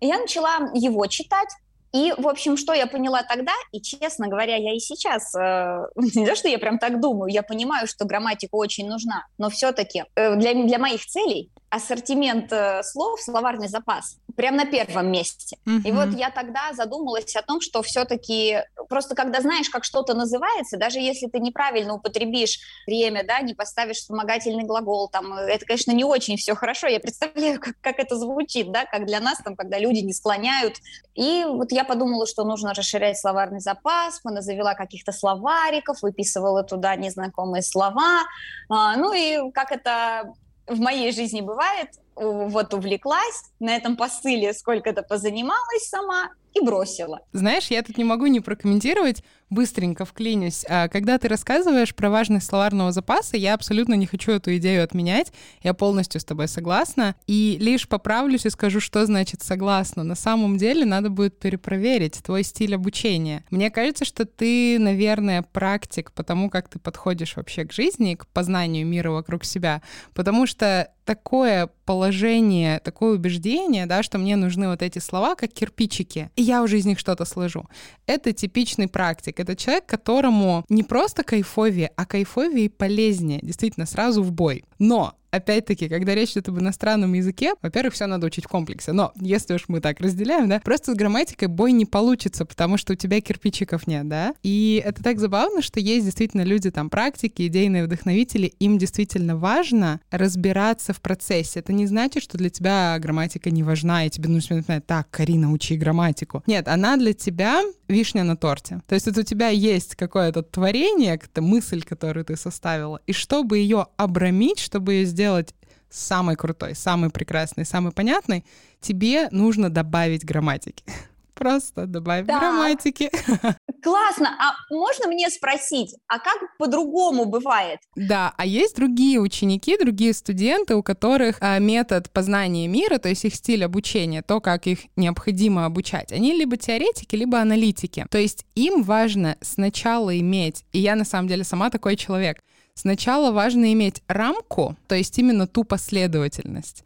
Я 0.00 0.18
начала 0.18 0.70
его 0.74 1.06
читать, 1.06 1.48
и, 1.92 2.12
в 2.16 2.28
общем, 2.28 2.56
что 2.56 2.72
я 2.72 2.86
поняла 2.86 3.22
тогда, 3.22 3.52
и, 3.72 3.80
честно 3.80 4.28
говоря, 4.28 4.56
я 4.56 4.74
и 4.74 4.78
сейчас, 4.78 5.34
э, 5.34 5.86
не 6.14 6.26
то, 6.26 6.34
что 6.34 6.48
я 6.48 6.58
прям 6.58 6.78
так 6.78 7.00
думаю, 7.00 7.32
я 7.32 7.42
понимаю, 7.42 7.86
что 7.86 8.04
грамматика 8.04 8.54
очень 8.54 8.88
нужна, 8.88 9.26
но 9.38 9.50
все-таки 9.50 10.04
э, 10.14 10.36
для, 10.36 10.54
для 10.54 10.78
моих 10.78 11.04
целей 11.06 11.50
ассортимент 11.70 12.52
э, 12.52 12.82
слов, 12.82 13.20
словарный 13.20 13.68
запас 13.68 14.18
прям 14.36 14.56
на 14.56 14.66
первом 14.66 15.10
месте. 15.10 15.58
Uh-huh. 15.66 15.82
И 15.84 15.92
вот 15.92 16.10
я 16.10 16.30
тогда 16.30 16.72
задумалась 16.72 17.34
о 17.36 17.42
том, 17.42 17.60
что 17.60 17.82
все-таки 17.82 18.62
просто 18.88 19.14
когда 19.14 19.40
знаешь, 19.40 19.68
как 19.68 19.84
что-то 19.84 20.14
называется, 20.14 20.76
даже 20.76 20.98
если 20.98 21.26
ты 21.26 21.38
неправильно 21.40 21.94
употребишь 21.94 22.60
время, 22.86 23.24
да, 23.24 23.40
не 23.40 23.54
поставишь 23.54 23.98
вспомогательный 23.98 24.64
глагол, 24.64 25.08
там, 25.08 25.32
это, 25.32 25.64
конечно, 25.64 25.92
не 25.92 26.04
очень 26.04 26.36
все 26.36 26.54
хорошо. 26.54 26.86
Я 26.86 27.00
представляю, 27.00 27.60
как, 27.60 27.74
как 27.80 27.98
это 27.98 28.16
звучит, 28.16 28.70
да, 28.70 28.84
как 28.84 29.06
для 29.06 29.20
нас, 29.20 29.38
там, 29.38 29.56
когда 29.56 29.78
люди 29.78 30.00
не 30.00 30.12
склоняют. 30.12 30.76
И 31.14 31.44
вот 31.46 31.72
я 31.72 31.84
подумала, 31.84 32.26
что 32.26 32.44
нужно 32.44 32.74
расширять 32.74 33.18
словарный 33.18 33.60
запас, 33.60 34.20
мы 34.24 34.40
завела 34.42 34.74
каких-то 34.74 35.12
словариков, 35.12 36.02
выписывала 36.02 36.62
туда 36.62 36.94
незнакомые 36.96 37.62
слова. 37.62 38.22
А, 38.68 38.96
ну 38.96 39.12
и 39.12 39.50
как 39.52 39.72
это 39.72 40.34
в 40.66 40.78
моей 40.80 41.12
жизни 41.12 41.40
бывает, 41.40 41.88
вот 42.16 42.74
увлеклась, 42.74 43.44
на 43.60 43.76
этом 43.76 43.96
посыле 43.96 44.52
сколько-то 44.54 45.02
позанималась 45.02 45.88
сама 45.88 46.30
и 46.56 46.64
бросила. 46.64 47.20
Знаешь, 47.32 47.66
я 47.68 47.82
тут 47.82 47.98
не 47.98 48.04
могу 48.04 48.26
не 48.26 48.40
прокомментировать, 48.40 49.22
быстренько 49.50 50.04
вклинюсь. 50.04 50.64
А, 50.68 50.88
когда 50.88 51.18
ты 51.18 51.28
рассказываешь 51.28 51.94
про 51.94 52.10
важность 52.10 52.46
словарного 52.46 52.92
запаса, 52.92 53.36
я 53.36 53.54
абсолютно 53.54 53.94
не 53.94 54.06
хочу 54.06 54.32
эту 54.32 54.56
идею 54.56 54.82
отменять, 54.82 55.32
я 55.62 55.74
полностью 55.74 56.20
с 56.20 56.24
тобой 56.24 56.48
согласна, 56.48 57.14
и 57.26 57.56
лишь 57.60 57.88
поправлюсь 57.88 58.46
и 58.46 58.50
скажу, 58.50 58.80
что 58.80 59.06
значит 59.06 59.42
согласна. 59.42 60.02
На 60.02 60.14
самом 60.14 60.56
деле 60.56 60.84
надо 60.84 61.10
будет 61.10 61.38
перепроверить 61.38 62.22
твой 62.24 62.42
стиль 62.42 62.74
обучения. 62.74 63.44
Мне 63.50 63.70
кажется, 63.70 64.04
что 64.04 64.24
ты, 64.24 64.78
наверное, 64.78 65.42
практик 65.42 66.12
потому, 66.12 66.50
как 66.50 66.68
ты 66.68 66.78
подходишь 66.78 67.36
вообще 67.36 67.64
к 67.64 67.72
жизни, 67.72 68.14
к 68.14 68.26
познанию 68.28 68.86
мира 68.86 69.10
вокруг 69.10 69.44
себя, 69.44 69.82
потому 70.14 70.46
что 70.46 70.90
такое 71.06 71.70
положение, 71.86 72.80
такое 72.80 73.14
убеждение, 73.14 73.86
да, 73.86 74.02
что 74.02 74.18
мне 74.18 74.36
нужны 74.36 74.68
вот 74.68 74.82
эти 74.82 74.98
слова, 74.98 75.36
как 75.36 75.52
кирпичики, 75.52 76.30
и 76.34 76.42
я 76.46 76.62
уже 76.62 76.78
из 76.78 76.86
них 76.86 76.98
что-то 76.98 77.24
сложу. 77.24 77.66
Это 78.06 78.32
типичный 78.32 78.88
практик. 78.88 79.40
Это 79.40 79.56
человек, 79.56 79.86
которому 79.86 80.64
не 80.68 80.82
просто 80.82 81.22
кайфовее, 81.22 81.90
а 81.96 82.06
кайфовее 82.06 82.66
и 82.66 82.68
полезнее. 82.68 83.40
Действительно, 83.42 83.86
сразу 83.86 84.22
в 84.22 84.32
бой. 84.32 84.64
Но 84.78 85.14
опять-таки, 85.36 85.88
когда 85.88 86.14
речь 86.14 86.32
идет 86.32 86.48
об 86.48 86.58
иностранном 86.58 87.12
языке, 87.12 87.54
во-первых, 87.62 87.94
все 87.94 88.06
надо 88.06 88.26
учить 88.26 88.44
в 88.44 88.48
комплексе. 88.48 88.92
Но 88.92 89.12
если 89.20 89.54
уж 89.54 89.64
мы 89.68 89.80
так 89.80 90.00
разделяем, 90.00 90.48
да, 90.48 90.60
просто 90.60 90.92
с 90.92 90.96
грамматикой 90.96 91.48
бой 91.48 91.72
не 91.72 91.86
получится, 91.86 92.44
потому 92.44 92.76
что 92.76 92.92
у 92.92 92.96
тебя 92.96 93.20
кирпичиков 93.20 93.86
нет, 93.86 94.08
да. 94.08 94.34
И 94.42 94.82
это 94.84 95.02
так 95.02 95.18
забавно, 95.18 95.62
что 95.62 95.80
есть 95.80 96.04
действительно 96.04 96.42
люди, 96.42 96.70
там, 96.70 96.90
практики, 96.90 97.46
идейные 97.46 97.84
вдохновители, 97.84 98.46
им 98.58 98.78
действительно 98.78 99.36
важно 99.36 100.00
разбираться 100.10 100.92
в 100.92 101.00
процессе. 101.00 101.60
Это 101.60 101.72
не 101.72 101.86
значит, 101.86 102.22
что 102.22 102.38
для 102.38 102.50
тебя 102.50 102.98
грамматика 102.98 103.50
не 103.50 103.62
важна, 103.62 104.06
и 104.06 104.10
тебе 104.10 104.28
нужно 104.28 104.56
напоминать, 104.56 104.86
так, 104.86 105.10
Карина, 105.10 105.52
учи 105.52 105.76
грамматику. 105.76 106.42
Нет, 106.46 106.68
она 106.68 106.96
для 106.96 107.12
тебя 107.12 107.62
вишня 107.88 108.24
на 108.24 108.36
торте. 108.36 108.80
То 108.86 108.94
есть 108.94 109.08
это 109.08 109.20
у 109.20 109.24
тебя 109.24 109.48
есть 109.48 109.96
какое-то 109.96 110.42
творение, 110.42 111.18
какая-то 111.18 111.42
мысль, 111.42 111.82
которую 111.82 112.24
ты 112.24 112.36
составила, 112.36 113.00
и 113.06 113.12
чтобы 113.12 113.58
ее 113.58 113.86
обрамить, 113.96 114.58
чтобы 114.58 114.94
ее 114.94 115.04
сделать 115.06 115.54
самой 115.88 116.36
крутой, 116.36 116.74
самой 116.74 117.10
прекрасной, 117.10 117.64
самой 117.64 117.92
понятной, 117.92 118.44
тебе 118.80 119.28
нужно 119.30 119.70
добавить 119.70 120.24
грамматики. 120.24 120.84
Просто 121.34 121.86
добавь 121.86 122.26
да. 122.26 122.38
грамматики. 122.38 123.10
Классно. 123.86 124.36
А 124.40 124.56
можно 124.68 125.06
мне 125.06 125.30
спросить, 125.30 125.94
а 126.08 126.18
как 126.18 126.38
по-другому 126.58 127.24
бывает? 127.24 127.78
Да, 127.94 128.34
а 128.36 128.44
есть 128.44 128.74
другие 128.74 129.20
ученики, 129.20 129.78
другие 129.78 130.12
студенты, 130.12 130.74
у 130.74 130.82
которых 130.82 131.36
а, 131.38 131.60
метод 131.60 132.10
познания 132.10 132.66
мира, 132.66 132.98
то 132.98 133.08
есть 133.08 133.24
их 133.24 133.36
стиль 133.36 133.64
обучения, 133.64 134.22
то, 134.22 134.40
как 134.40 134.66
их 134.66 134.80
необходимо 134.96 135.66
обучать, 135.66 136.10
они 136.10 136.32
либо 136.32 136.56
теоретики, 136.56 137.14
либо 137.14 137.38
аналитики. 137.38 138.06
То 138.10 138.18
есть 138.18 138.44
им 138.56 138.82
важно 138.82 139.36
сначала 139.40 140.18
иметь, 140.18 140.64
и 140.72 140.80
я 140.80 140.96
на 140.96 141.04
самом 141.04 141.28
деле 141.28 141.44
сама 141.44 141.70
такой 141.70 141.94
человек, 141.94 142.40
Сначала 142.78 143.32
важно 143.32 143.72
иметь 143.72 144.02
рамку, 144.06 144.76
то 144.86 144.94
есть 144.94 145.18
именно 145.18 145.46
ту 145.46 145.64
последовательность, 145.64 146.84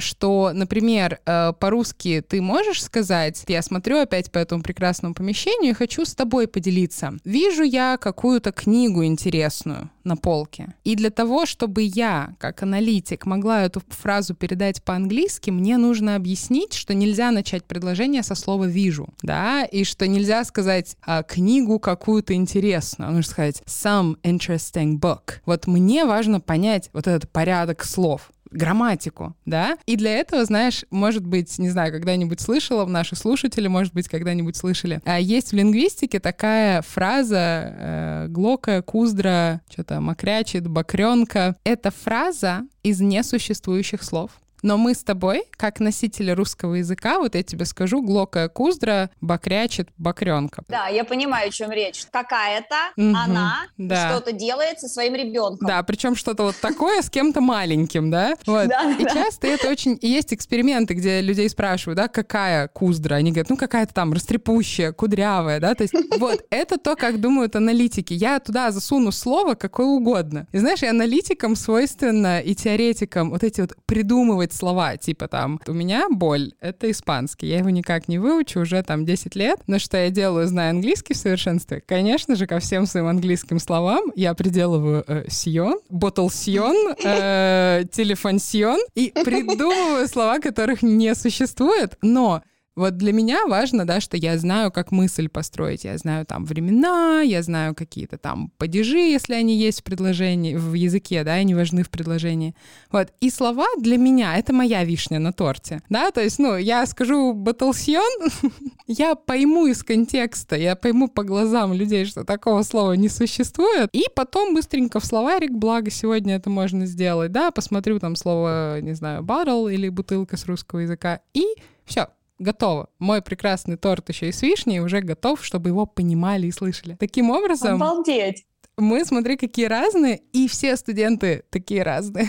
что, 0.00 0.52
например, 0.54 1.20
э, 1.24 1.52
по-русски 1.58 2.22
ты 2.26 2.40
можешь 2.40 2.82
сказать, 2.82 3.44
я 3.48 3.62
смотрю 3.62 3.98
опять 3.98 4.30
по 4.30 4.38
этому 4.38 4.62
прекрасному 4.62 5.14
помещению 5.14 5.70
и 5.70 5.74
хочу 5.74 6.04
с 6.04 6.14
тобой 6.14 6.46
поделиться. 6.46 7.14
Вижу 7.24 7.62
я 7.62 7.96
какую-то 7.96 8.52
книгу 8.52 9.04
интересную 9.04 9.90
на 10.04 10.16
полке. 10.16 10.74
И 10.84 10.96
для 10.96 11.10
того, 11.10 11.46
чтобы 11.46 11.82
я, 11.82 12.34
как 12.38 12.62
аналитик, 12.62 13.26
могла 13.26 13.62
эту 13.62 13.82
фразу 13.88 14.34
передать 14.34 14.82
по-английски, 14.82 15.50
мне 15.50 15.76
нужно 15.78 16.16
объяснить, 16.16 16.74
что 16.74 16.94
нельзя 16.94 17.30
начать 17.30 17.64
предложение 17.64 18.22
со 18.22 18.34
слова 18.34 18.64
«вижу», 18.64 19.08
да, 19.22 19.64
и 19.64 19.84
что 19.84 20.06
нельзя 20.06 20.44
сказать 20.44 20.96
а, 21.02 21.22
книгу 21.22 21.78
какую-то 21.78 22.34
интересную, 22.34 23.08
а 23.08 23.12
нужно 23.12 23.30
сказать 23.30 23.62
«some 23.66 24.16
interesting 24.22 24.98
book». 24.98 25.40
Вот 25.46 25.66
мне 25.66 26.04
важно 26.04 26.40
понять 26.40 26.90
вот 26.92 27.06
этот 27.06 27.30
порядок 27.30 27.84
слов 27.84 28.32
грамматику, 28.52 29.34
да? 29.46 29.76
И 29.86 29.96
для 29.96 30.16
этого, 30.18 30.44
знаешь, 30.44 30.84
может 30.90 31.26
быть, 31.26 31.58
не 31.58 31.70
знаю, 31.70 31.92
когда-нибудь 31.92 32.40
слышала, 32.40 32.86
наши 32.86 33.16
слушатели, 33.16 33.68
может 33.68 33.94
быть, 33.94 34.08
когда-нибудь 34.08 34.56
слышали, 34.56 35.00
а 35.04 35.18
есть 35.18 35.52
в 35.52 35.54
лингвистике 35.54 36.20
такая 36.20 36.82
фраза 36.82 37.36
э, 37.36 38.26
«глока, 38.28 38.82
куздра», 38.82 39.60
что-то 39.70 40.00
«мокрячит», 40.00 40.66
«бакренка». 40.66 41.56
Это 41.64 41.90
фраза 41.90 42.62
из 42.82 43.00
несуществующих 43.00 44.02
слов. 44.02 44.30
Но 44.62 44.76
мы 44.76 44.94
с 44.94 45.02
тобой, 45.02 45.44
как 45.56 45.80
носители 45.80 46.30
русского 46.30 46.76
языка, 46.76 47.18
вот 47.18 47.34
я 47.34 47.42
тебе 47.42 47.64
скажу, 47.64 48.02
глокая 48.02 48.48
куздра 48.48 49.10
бакрячит 49.20 49.88
бакренка. 49.98 50.62
Да, 50.68 50.86
я 50.86 51.04
понимаю, 51.04 51.48
о 51.48 51.52
чем 51.52 51.70
речь. 51.72 52.06
Какая-то 52.10 52.76
угу, 52.96 53.14
она 53.16 53.66
да. 53.76 54.10
что-то 54.10 54.32
делает 54.32 54.80
со 54.80 54.88
своим 54.88 55.14
ребенком. 55.14 55.66
Да, 55.66 55.82
причем 55.82 56.14
что-то 56.14 56.44
вот 56.44 56.56
такое 56.60 57.02
с 57.02 57.10
кем-то 57.10 57.40
маленьким, 57.40 58.10
да? 58.10 58.36
Вот. 58.46 58.68
Да, 58.68 58.92
и 58.92 59.04
да. 59.04 59.10
часто 59.10 59.48
это 59.48 59.68
очень... 59.68 59.98
И 60.00 60.08
есть 60.08 60.32
эксперименты, 60.32 60.94
где 60.94 61.20
людей 61.20 61.48
спрашивают, 61.48 61.96
да, 61.96 62.08
какая 62.08 62.68
куздра? 62.68 63.16
Они 63.16 63.32
говорят, 63.32 63.50
ну 63.50 63.56
какая-то 63.56 63.92
там 63.92 64.12
растрепущая, 64.12 64.92
кудрявая, 64.92 65.58
да? 65.58 65.74
То 65.74 65.82
есть 65.82 65.94
вот 66.18 66.44
это 66.50 66.78
то, 66.78 66.94
как 66.94 67.20
думают 67.20 67.56
аналитики. 67.56 68.14
Я 68.14 68.38
туда 68.38 68.70
засуну 68.70 69.10
слово 69.10 69.54
какое 69.54 69.86
угодно. 69.86 70.46
И 70.52 70.58
знаешь, 70.58 70.82
и 70.82 70.86
аналитикам 70.86 71.56
свойственно, 71.56 72.40
и 72.40 72.54
теоретикам 72.54 73.30
вот 73.30 73.42
эти 73.42 73.60
вот 73.60 73.74
придумывать 73.86 74.51
использовать 74.52 74.62
слова, 74.62 74.96
типа 74.96 75.28
там, 75.28 75.60
у 75.66 75.72
меня 75.72 76.08
боль— 76.10 76.52
это 76.60 76.90
испанский, 76.90 77.48
я 77.48 77.58
его 77.58 77.70
никак 77.70 78.08
не 78.08 78.18
выучу 78.18 78.60
уже 78.60 78.82
там 78.82 79.04
10 79.04 79.36
лет, 79.36 79.60
но 79.66 79.78
что 79.78 79.96
я 79.96 80.10
делаю, 80.10 80.46
зная 80.46 80.70
английский 80.70 81.14
в 81.14 81.16
совершенстве? 81.16 81.82
Конечно 81.86 82.36
же, 82.36 82.46
ко 82.46 82.58
всем 82.58 82.86
своим 82.86 83.06
английским 83.06 83.58
словам 83.58 84.12
я 84.14 84.34
приделываю 84.34 85.04
э, 85.06 85.24
сион, 85.28 85.78
ботл 85.88 86.28
сион, 86.28 86.94
э, 87.04 87.84
телефон 87.92 88.38
сион 88.38 88.80
и 88.94 89.12
придумываю 89.24 90.06
слова, 90.08 90.38
которых 90.38 90.82
не 90.82 91.14
существует, 91.14 91.96
но 92.02 92.42
вот 92.74 92.96
для 92.96 93.12
меня 93.12 93.46
важно, 93.46 93.86
да, 93.86 94.00
что 94.00 94.16
я 94.16 94.38
знаю, 94.38 94.72
как 94.72 94.92
мысль 94.92 95.28
построить. 95.28 95.84
Я 95.84 95.98
знаю 95.98 96.24
там 96.24 96.46
времена, 96.46 97.20
я 97.20 97.42
знаю 97.42 97.74
какие-то 97.74 98.16
там 98.16 98.50
падежи, 98.56 98.98
если 98.98 99.34
они 99.34 99.56
есть 99.56 99.80
в 99.80 99.84
предложении, 99.84 100.56
в 100.56 100.72
языке, 100.72 101.22
да, 101.22 101.32
они 101.34 101.54
важны 101.54 101.82
в 101.82 101.90
предложении. 101.90 102.54
Вот. 102.90 103.12
И 103.20 103.28
слова 103.28 103.66
для 103.78 103.98
меня— 103.98 104.36
это 104.38 104.54
моя 104.54 104.84
вишня 104.84 105.18
на 105.18 105.32
торте, 105.32 105.82
да, 105.90 106.10
то 106.10 106.22
есть, 106.22 106.38
ну, 106.38 106.56
я 106.56 106.86
скажу 106.86 107.34
«батлсьон», 107.34 108.30
я 108.86 109.14
пойму 109.16 109.66
из 109.66 109.82
контекста, 109.82 110.56
я 110.56 110.74
пойму 110.74 111.08
по 111.08 111.24
глазам 111.24 111.74
людей, 111.74 112.06
что 112.06 112.24
такого 112.24 112.62
слова 112.62 112.92
не 112.92 113.08
существует, 113.08 113.90
и 113.92 114.04
потом 114.14 114.54
быстренько 114.54 114.98
в 114.98 115.04
словарик, 115.04 115.52
благо 115.52 115.90
сегодня 115.90 116.36
это 116.36 116.48
можно 116.48 116.86
сделать, 116.86 117.32
да, 117.32 117.50
посмотрю 117.50 117.98
там 117.98 118.16
слово, 118.16 118.80
не 118.80 118.94
знаю, 118.94 119.22
bottle 119.22 119.72
или 119.72 119.90
бутылка 119.90 120.36
с 120.38 120.46
русского 120.46 120.80
языка, 120.80 121.20
и 121.34 121.44
все, 121.84 122.08
готово. 122.38 122.88
Мой 122.98 123.22
прекрасный 123.22 123.76
торт 123.76 124.08
еще 124.08 124.28
и 124.28 124.32
с 124.32 124.42
вишней 124.42 124.80
уже 124.80 125.00
готов, 125.00 125.44
чтобы 125.44 125.70
его 125.70 125.86
понимали 125.86 126.46
и 126.46 126.52
слышали. 126.52 126.96
Таким 126.98 127.30
образом... 127.30 127.82
Обалдеть! 127.82 128.44
мы, 128.78 129.04
смотри, 129.04 129.36
какие 129.36 129.66
разные, 129.66 130.22
и 130.32 130.48
все 130.48 130.76
студенты 130.76 131.44
такие 131.50 131.82
разные. 131.82 132.28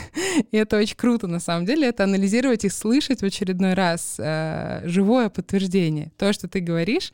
И 0.51 0.57
это 0.57 0.77
очень 0.77 0.97
круто, 0.97 1.27
на 1.27 1.39
самом 1.39 1.65
деле, 1.65 1.87
это 1.87 2.03
анализировать 2.03 2.65
и 2.65 2.69
слышать 2.69 3.21
в 3.21 3.25
очередной 3.25 3.73
раз 3.73 4.15
э, 4.19 4.81
живое 4.85 5.29
подтверждение. 5.29 6.11
То, 6.17 6.33
что 6.33 6.47
ты 6.47 6.59
говоришь, 6.59 7.13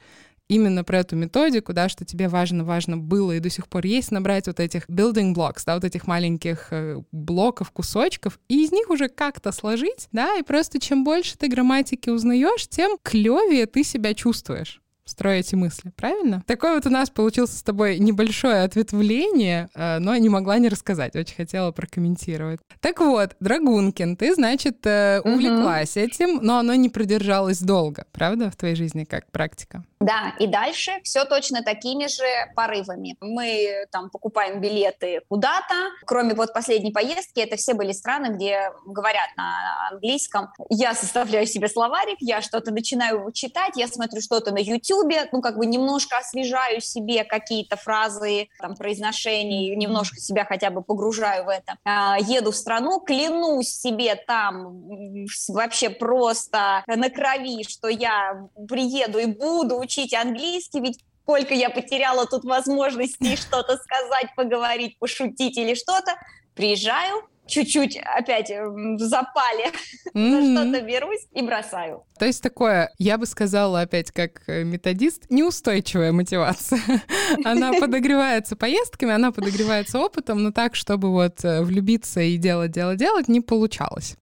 именно 0.49 0.83
про 0.83 0.99
эту 0.99 1.15
методику, 1.15 1.71
да, 1.71 1.87
что 1.87 2.03
тебе 2.03 2.27
важно-важно 2.27 2.97
было 2.97 3.33
и 3.33 3.39
до 3.39 3.49
сих 3.49 3.67
пор 3.67 3.85
есть 3.85 4.11
набрать 4.11 4.47
вот 4.47 4.59
этих 4.59 4.89
building 4.89 5.33
blocks, 5.33 5.61
да, 5.65 5.75
вот 5.75 5.85
этих 5.85 6.07
маленьких 6.07 6.67
э, 6.71 7.01
блоков, 7.11 7.71
кусочков, 7.71 8.39
и 8.49 8.63
из 8.63 8.71
них 8.71 8.89
уже 8.89 9.07
как-то 9.07 9.51
сложить, 9.51 10.09
да, 10.11 10.35
и 10.35 10.43
просто 10.43 10.79
чем 10.79 11.03
больше 11.03 11.37
ты 11.37 11.47
грамматики 11.47 12.09
узнаешь, 12.09 12.67
тем 12.67 12.97
клевее 13.01 13.67
ты 13.67 13.83
себя 13.83 14.13
чувствуешь 14.13 14.81
строя 15.09 15.39
эти 15.39 15.55
мысли, 15.55 15.91
правильно? 15.95 16.43
Такое 16.45 16.75
вот 16.75 16.85
у 16.85 16.89
нас 16.89 17.09
получился 17.09 17.57
с 17.57 17.63
тобой 17.63 17.99
небольшое 17.99 18.63
ответвление, 18.63 19.69
э, 19.73 19.99
но 19.99 20.15
не 20.15 20.29
могла 20.29 20.59
не 20.59 20.69
рассказать, 20.69 21.15
очень 21.15 21.35
хотела 21.35 21.71
прокомментировать. 21.71 22.59
Так 22.79 22.99
вот, 22.99 23.35
Драгункин, 23.39 24.15
ты, 24.15 24.33
значит, 24.35 24.85
э, 24.85 25.19
увлеклась 25.23 25.97
угу. 25.97 26.05
этим, 26.05 26.39
но 26.41 26.59
оно 26.59 26.75
не 26.75 26.89
продержалось 26.89 27.59
долго, 27.59 28.05
правда, 28.11 28.49
в 28.49 28.55
твоей 28.55 28.75
жизни 28.75 29.03
как 29.03 29.29
практика? 29.31 29.83
Да, 29.99 30.33
и 30.39 30.47
дальше 30.47 30.93
все 31.03 31.25
точно 31.25 31.61
такими 31.61 32.07
же 32.07 32.23
порывами. 32.55 33.17
Мы 33.19 33.85
там 33.91 34.09
покупаем 34.09 34.61
билеты 34.61 35.21
куда-то, 35.27 35.75
кроме 36.05 36.35
вот 36.35 36.53
последней 36.53 36.91
поездки, 36.91 37.41
это 37.41 37.57
все 37.57 37.73
были 37.73 37.91
страны, 37.91 38.33
где 38.33 38.71
говорят 38.85 39.27
на 39.35 39.89
английском. 39.91 40.53
Я 40.69 40.93
составляю 40.93 41.45
себе 41.47 41.67
словарик, 41.67 42.17
я 42.21 42.41
что-то 42.41 42.71
начинаю 42.71 43.29
читать, 43.33 43.73
я 43.75 43.87
смотрю 43.87 44.21
что-то 44.21 44.51
на 44.51 44.59
YouTube, 44.59 45.13
ну 45.33 45.41
как 45.41 45.57
бы 45.57 45.65
немножко 45.65 46.17
освежаю 46.17 46.79
себе 46.79 47.25
какие-то 47.25 47.75
фразы, 47.75 48.47
там 48.59 48.75
произношений, 48.75 49.75
немножко 49.75 50.15
себя 50.15 50.45
хотя 50.45 50.69
бы 50.69 50.81
погружаю 50.81 51.43
в 51.43 51.49
это. 51.49 51.75
А, 51.83 52.17
еду 52.19 52.51
в 52.51 52.55
страну, 52.55 53.01
клянусь 53.01 53.69
себе 53.69 54.15
там 54.15 55.25
вообще 55.49 55.89
просто 55.89 56.83
на 56.87 57.09
крови, 57.09 57.63
что 57.67 57.89
я 57.89 58.47
приеду 58.69 59.19
и 59.19 59.25
буду 59.25 59.88
учить 59.89 60.13
английский, 60.13 60.81
ведь 60.81 60.99
сколько 61.23 61.53
я 61.53 61.69
потеряла 61.69 62.25
тут 62.27 62.43
возможностей 62.43 63.35
что-то 63.35 63.77
сказать, 63.77 64.35
поговорить, 64.35 64.97
пошутить 64.99 65.57
или 65.57 65.73
что-то. 65.73 66.15
Приезжаю, 66.55 67.23
чуть-чуть 67.47 67.97
опять 67.97 68.49
в 68.49 68.99
запале 68.99 69.71
mm-hmm. 70.13 70.53
за 70.53 70.63
что-то 70.63 70.81
берусь 70.85 71.27
и 71.33 71.41
бросаю. 71.41 72.03
То 72.19 72.25
есть 72.25 72.43
такое, 72.43 72.91
я 72.99 73.17
бы 73.17 73.25
сказала 73.25 73.81
опять 73.81 74.11
как 74.11 74.43
э, 74.47 74.63
методист, 74.63 75.25
неустойчивая 75.29 76.11
мотивация. 76.11 76.81
Она 77.43 77.73
подогревается 77.73 78.55
поездками, 78.55 79.13
она 79.13 79.31
подогревается 79.31 79.99
опытом, 79.99 80.43
но 80.43 80.51
так, 80.51 80.75
чтобы 80.75 81.11
вот 81.11 81.43
э, 81.43 81.61
влюбиться 81.61 82.21
и 82.21 82.37
делать, 82.37 82.71
делать, 82.71 82.99
делать, 82.99 83.27
не 83.27 83.41
получалось. 83.41 84.15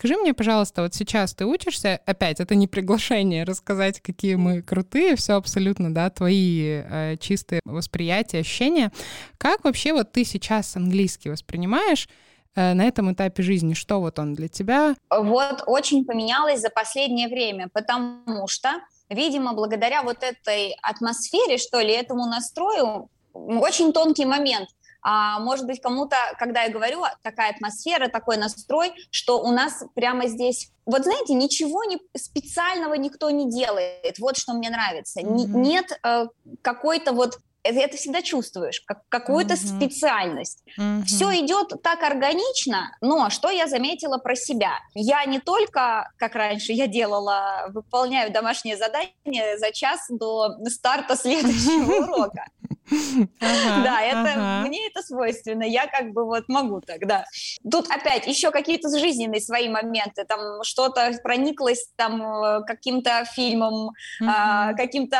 Скажи 0.00 0.16
мне, 0.16 0.32
пожалуйста, 0.32 0.80
вот 0.80 0.94
сейчас 0.94 1.34
ты 1.34 1.44
учишься, 1.44 2.00
опять, 2.06 2.40
это 2.40 2.54
не 2.54 2.66
приглашение 2.66 3.44
рассказать, 3.44 4.00
какие 4.00 4.36
мы 4.36 4.62
крутые, 4.62 5.14
все 5.14 5.34
абсолютно, 5.34 5.92
да, 5.92 6.08
твои 6.08 6.80
э, 6.82 7.16
чистые 7.20 7.60
восприятия, 7.66 8.38
ощущения. 8.38 8.92
Как 9.36 9.62
вообще 9.62 9.92
вот 9.92 10.10
ты 10.10 10.24
сейчас 10.24 10.74
английский 10.74 11.28
воспринимаешь? 11.28 12.08
Э, 12.54 12.72
на 12.72 12.86
этом 12.86 13.12
этапе 13.12 13.42
жизни? 13.42 13.74
Что 13.74 14.00
вот 14.00 14.18
он 14.18 14.32
для 14.32 14.48
тебя? 14.48 14.96
Вот 15.10 15.64
очень 15.66 16.06
поменялось 16.06 16.62
за 16.62 16.70
последнее 16.70 17.28
время, 17.28 17.68
потому 17.70 18.48
что, 18.48 18.70
видимо, 19.10 19.52
благодаря 19.52 20.02
вот 20.02 20.22
этой 20.22 20.76
атмосфере, 20.80 21.58
что 21.58 21.78
ли, 21.78 21.92
этому 21.92 22.24
настрою, 22.24 23.10
очень 23.34 23.92
тонкий 23.92 24.24
момент. 24.24 24.70
А, 25.02 25.38
может 25.40 25.66
быть, 25.66 25.80
кому-то, 25.80 26.16
когда 26.38 26.62
я 26.62 26.70
говорю, 26.70 27.02
такая 27.22 27.50
атмосфера, 27.50 28.08
такой 28.08 28.36
настрой, 28.36 28.92
что 29.10 29.42
у 29.42 29.50
нас 29.50 29.82
прямо 29.94 30.26
здесь, 30.26 30.70
вот 30.86 31.04
знаете, 31.04 31.34
ничего 31.34 31.84
не, 31.84 31.98
специального 32.16 32.94
никто 32.94 33.30
не 33.30 33.50
делает. 33.50 34.18
Вот 34.18 34.36
что 34.36 34.52
мне 34.52 34.70
нравится. 34.70 35.20
Mm-hmm. 35.20 35.46
Нет 35.56 35.98
э, 36.02 36.26
какой-то 36.62 37.12
вот 37.12 37.38
это, 37.62 37.78
это 37.78 37.96
всегда 37.96 38.22
чувствуешь, 38.22 38.80
как 38.86 39.02
какую-то 39.08 39.54
mm-hmm. 39.54 39.76
специальность. 39.76 40.64
Mm-hmm. 40.78 41.04
Все 41.04 41.26
идет 41.44 41.82
так 41.82 42.02
органично, 42.02 42.96
но 43.00 43.30
что 43.30 43.50
я 43.50 43.66
заметила 43.66 44.18
про 44.18 44.34
себя? 44.34 44.78
Я 44.94 45.24
не 45.24 45.40
только, 45.40 46.10
как 46.16 46.34
раньше 46.34 46.72
я 46.72 46.86
делала, 46.86 47.66
выполняю 47.68 48.32
домашнее 48.32 48.76
задание 48.76 49.58
за 49.58 49.72
час 49.72 50.06
до 50.08 50.56
старта 50.68 51.16
следующего 51.16 52.04
урока. 52.04 52.46
Да, 53.40 54.02
это 54.02 54.62
мне 54.66 54.88
это 54.88 55.02
свойственно. 55.02 55.62
Я 55.62 55.86
как 55.86 56.12
бы 56.12 56.24
вот 56.24 56.48
могу 56.48 56.80
тогда. 56.80 57.24
Тут 57.70 57.90
опять 57.90 58.26
еще 58.26 58.50
какие-то 58.50 58.88
жизненные 58.98 59.40
свои 59.40 59.68
моменты. 59.68 60.24
Там 60.24 60.62
что-то 60.62 61.12
прониклось 61.22 61.88
там 61.96 62.22
э, 62.22 62.62
каким-то 62.66 63.24
фильмом, 63.24 63.90
а, 64.26 64.72
каким-то 64.74 65.18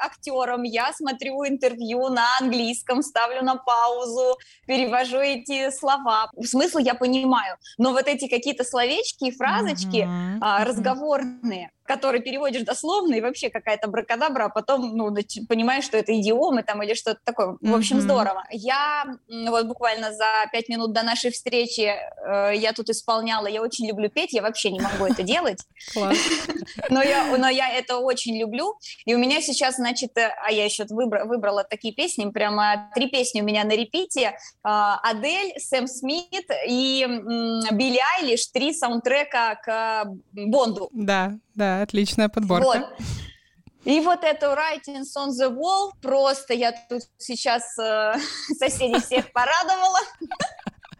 актером. 0.00 0.62
Я 0.62 0.92
смотрю 0.92 1.46
интервью 1.46 2.08
на 2.08 2.26
английском, 2.40 3.02
ставлю 3.02 3.42
на 3.42 3.56
паузу, 3.56 4.38
перевожу 4.66 5.18
эти 5.18 5.70
слова. 5.70 6.30
Смысл 6.42 6.78
я 6.78 6.94
понимаю, 6.94 7.56
но 7.78 7.92
вот 7.92 8.06
эти 8.06 8.28
какие-то 8.28 8.64
словечки 8.64 9.24
и 9.24 9.30
фразочки 9.30 10.08
а, 10.40 10.64
разговорные, 10.64 11.70
который 11.86 12.20
переводишь 12.20 12.62
дословно, 12.62 13.14
и 13.14 13.20
вообще 13.20 13.50
какая-то 13.50 13.88
бракадабра, 13.88 14.44
а 14.44 14.48
потом, 14.48 14.96
ну, 14.96 15.14
понимаешь, 15.48 15.84
что 15.84 15.96
это 15.96 16.18
идиомы 16.18 16.62
там 16.62 16.82
или 16.82 16.94
что-то 16.94 17.20
такое. 17.24 17.56
В 17.60 17.74
общем, 17.74 17.98
mm-hmm. 17.98 18.00
здорово. 18.00 18.44
Я 18.50 19.04
вот 19.28 19.66
буквально 19.66 20.12
за 20.12 20.26
пять 20.52 20.68
минут 20.68 20.92
до 20.92 21.02
нашей 21.02 21.30
встречи 21.30 21.92
э, 21.92 22.52
я 22.56 22.72
тут 22.72 22.90
исполняла, 22.90 23.46
я 23.46 23.62
очень 23.62 23.86
люблю 23.86 24.08
петь, 24.08 24.32
я 24.32 24.42
вообще 24.42 24.70
не 24.70 24.80
могу 24.80 25.06
это 25.06 25.22
делать. 25.22 25.60
Но 26.90 27.02
я, 27.02 27.36
но 27.36 27.48
я 27.48 27.70
это 27.72 27.98
очень 27.98 28.38
люблю. 28.38 28.76
И 29.04 29.14
у 29.14 29.18
меня 29.18 29.40
сейчас, 29.40 29.76
значит, 29.76 30.16
э, 30.16 30.30
а 30.44 30.50
я 30.50 30.64
еще 30.64 30.84
выбрала 30.88 31.64
такие 31.64 31.94
песни, 31.94 32.28
прямо 32.30 32.90
три 32.94 33.08
песни 33.08 33.40
у 33.40 33.44
меня 33.44 33.64
на 33.64 33.72
репите. 33.72 34.36
А, 34.62 34.98
Адель, 35.02 35.58
Сэм 35.58 35.86
Смит 35.86 36.48
и 36.68 37.06
Билли 37.72 38.00
Айлиш, 38.18 38.46
три 38.48 38.72
саундтрека 38.72 39.60
к 39.64 40.04
Бонду. 40.32 40.90
Да, 40.92 41.34
да, 41.54 41.75
отличная 41.82 42.28
подборка. 42.28 42.66
Вот. 42.66 43.06
И 43.84 44.00
вот 44.00 44.24
эту 44.24 44.46
Writings 44.46 45.14
on 45.16 45.28
the 45.28 45.48
Wall, 45.48 45.92
просто 46.02 46.54
я 46.54 46.72
тут 46.88 47.02
сейчас 47.18 47.78
э, 47.78 48.14
соседей 48.58 49.00
всех 49.00 49.32
порадовала. 49.32 50.00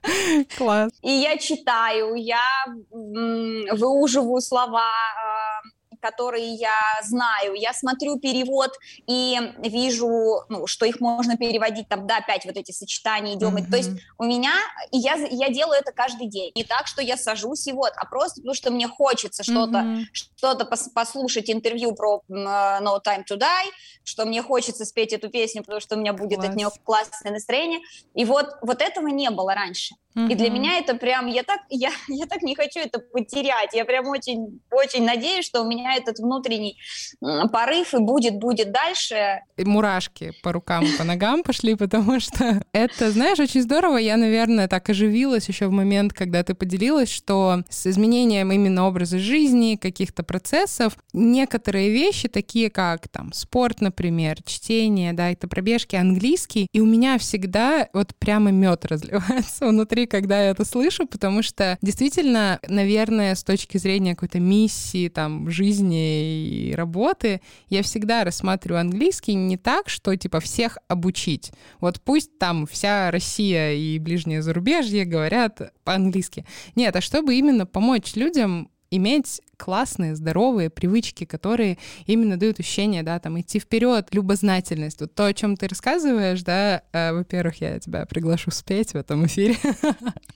Класс. 0.57 0.93
И 1.03 1.11
я 1.11 1.37
читаю, 1.37 2.15
я 2.15 2.45
выуживаю 2.91 4.41
слова, 4.41 4.87
э, 4.87 5.69
которые 6.07 6.55
я 6.55 7.01
знаю. 7.03 7.55
Я 7.55 7.73
смотрю 7.73 8.19
перевод 8.19 8.71
и 9.07 9.38
вижу, 9.59 10.42
ну, 10.49 10.66
что 10.66 10.87
их 10.87 11.01
можно 11.01 11.37
переводить 11.37 11.88
там, 11.88 12.07
да, 12.07 12.19
опять 12.19 12.45
вот 12.45 12.57
эти 12.57 12.73
сочетания, 12.73 13.35
идиомы. 13.35 13.61
Mm-hmm. 13.61 13.71
То 13.71 13.77
есть 13.77 13.90
у 14.19 14.25
меня, 14.25 14.53
и 14.92 14.99
я, 14.99 15.14
я 15.14 15.49
делаю 15.49 15.81
это 15.81 15.92
каждый 15.92 16.29
день. 16.29 16.53
Не 16.55 16.64
так, 16.64 16.87
что 16.87 17.03
я 17.03 17.16
сажусь 17.16 17.66
и 17.66 17.73
вот, 17.73 17.92
а 17.97 18.07
просто 18.07 18.40
потому, 18.40 18.55
что 18.55 18.71
мне 18.71 18.88
хочется 18.88 19.42
что-то, 19.42 19.79
mm-hmm. 19.79 20.05
что-то 20.12 20.64
пос- 20.64 20.90
послушать 20.95 21.51
интервью 21.51 21.95
про 21.95 22.23
uh, 22.31 22.81
No 22.81 22.99
Time 23.05 23.25
to 23.29 23.37
Die, 23.37 23.71
что 24.05 24.25
мне 24.25 24.42
хочется 24.42 24.85
спеть 24.85 25.12
эту 25.12 25.29
песню, 25.29 25.62
потому 25.62 25.81
что 25.81 25.97
у 25.97 25.99
меня 25.99 26.12
будет 26.12 26.38
Класс. 26.38 26.51
от 26.51 26.57
нее 26.57 26.69
классное 26.85 27.33
настроение. 27.33 27.81
И 28.14 28.25
вот, 28.25 28.47
вот 28.62 28.81
этого 28.81 29.09
не 29.09 29.31
было 29.31 29.55
раньше. 29.55 29.95
И 30.16 30.35
для 30.35 30.49
меня 30.49 30.79
это 30.79 30.95
прям, 30.95 31.27
я 31.27 31.42
так, 31.42 31.61
я, 31.69 31.90
я 32.09 32.27
так 32.27 32.42
не 32.42 32.55
хочу 32.55 32.81
это 32.81 33.01
потерять. 33.01 33.75
Я 33.75 33.85
прям 33.85 34.09
очень, 34.09 34.61
очень 34.71 35.05
надеюсь, 35.05 35.45
что 35.45 35.61
у 35.61 35.69
меня 35.69 35.96
этот 35.97 36.19
внутренний 36.19 36.79
порыв 37.21 37.95
и 37.95 37.99
будет, 37.99 38.39
будет 38.39 38.73
дальше. 38.73 39.41
И 39.57 39.65
мурашки 39.65 40.33
по 40.43 40.53
рукам 40.53 40.85
по 40.99 41.05
ногам 41.05 41.43
пошли, 41.43 41.75
потому 41.75 42.21
что 42.21 42.63
это, 42.73 43.11
знаешь, 43.11 43.39
очень 43.39 43.63
здорово. 43.63 43.99
Я, 43.99 44.17
наверное, 44.17 44.69
так 44.69 44.89
оживилась 44.89 45.49
еще 45.49 45.67
в 45.67 45.71
момент, 45.71 46.13
когда 46.13 46.43
ты 46.43 46.55
поделилась, 46.55 47.11
что 47.11 47.63
с 47.69 47.87
изменением 47.87 48.53
именно 48.53 48.87
образа 48.87 49.19
жизни, 49.19 49.77
каких-то 49.77 50.23
процессов, 50.23 50.97
некоторые 51.13 51.91
вещи, 51.91 52.29
такие 52.29 52.71
как 52.71 53.09
там 53.09 53.33
спорт, 53.33 53.81
например, 53.81 54.43
чтение, 54.45 55.13
да, 55.13 55.31
это 55.31 55.49
пробежки, 55.49 55.97
английский, 55.97 56.69
и 56.73 56.81
у 56.81 56.87
меня 56.87 57.19
всегда 57.19 57.89
вот 57.93 58.15
прямо 58.17 58.51
мед 58.51 58.85
разливается 58.85 59.67
внутри 59.69 60.07
когда 60.07 60.43
я 60.43 60.51
это 60.51 60.65
слышу, 60.65 61.07
потому 61.07 61.43
что 61.43 61.79
действительно, 61.83 62.59
наверное, 62.67 63.35
с 63.35 63.45
точки 63.45 63.79
зрения 63.79 64.15
какой-то 64.15 64.41
миссии, 64.41 65.09
там, 65.09 65.51
жизни 65.51 65.86
и 65.92 66.75
работы, 66.75 67.40
я 67.68 67.83
всегда 67.83 68.25
рассматриваю 68.25 68.81
английский 68.81 69.35
не 69.35 69.57
так, 69.57 69.88
что, 69.88 70.14
типа, 70.16 70.40
всех 70.40 70.79
обучить. 70.88 71.53
Вот 71.81 72.01
пусть 72.01 72.38
там 72.38 72.66
вся 72.66 73.11
Россия 73.11 73.72
и 73.75 73.99
ближнее 73.99 74.42
зарубежье 74.42 75.05
говорят 75.05 75.72
по-английски. 75.85 76.44
Нет, 76.75 76.94
а 76.96 77.01
чтобы 77.01 77.35
именно 77.35 77.66
помочь 77.66 78.14
людям 78.14 78.70
иметь 78.90 79.40
классные, 79.57 80.14
здоровые 80.14 80.70
привычки, 80.70 81.25
которые 81.25 81.79
именно 82.07 82.37
дают 82.37 82.61
ощущение, 82.61 83.03
да, 83.03 83.18
там, 83.18 83.40
идти 83.40 83.59
вперед, 83.59 84.09
любознательность. 84.12 85.01
Вот 85.01 85.14
то, 85.14 85.27
о 85.27 85.35
чем 85.35 85.57
ты 85.57 85.68
рассказываешь, 85.68 86.42
да, 86.42 86.83
э, 86.92 87.12
во-первых, 87.12 87.61
я 87.61 87.79
тебя 87.81 88.07
приглашу 88.07 88.51
спеть 88.51 88.92
в 88.92 88.96
этом 88.96 89.27
эфире. 89.27 89.57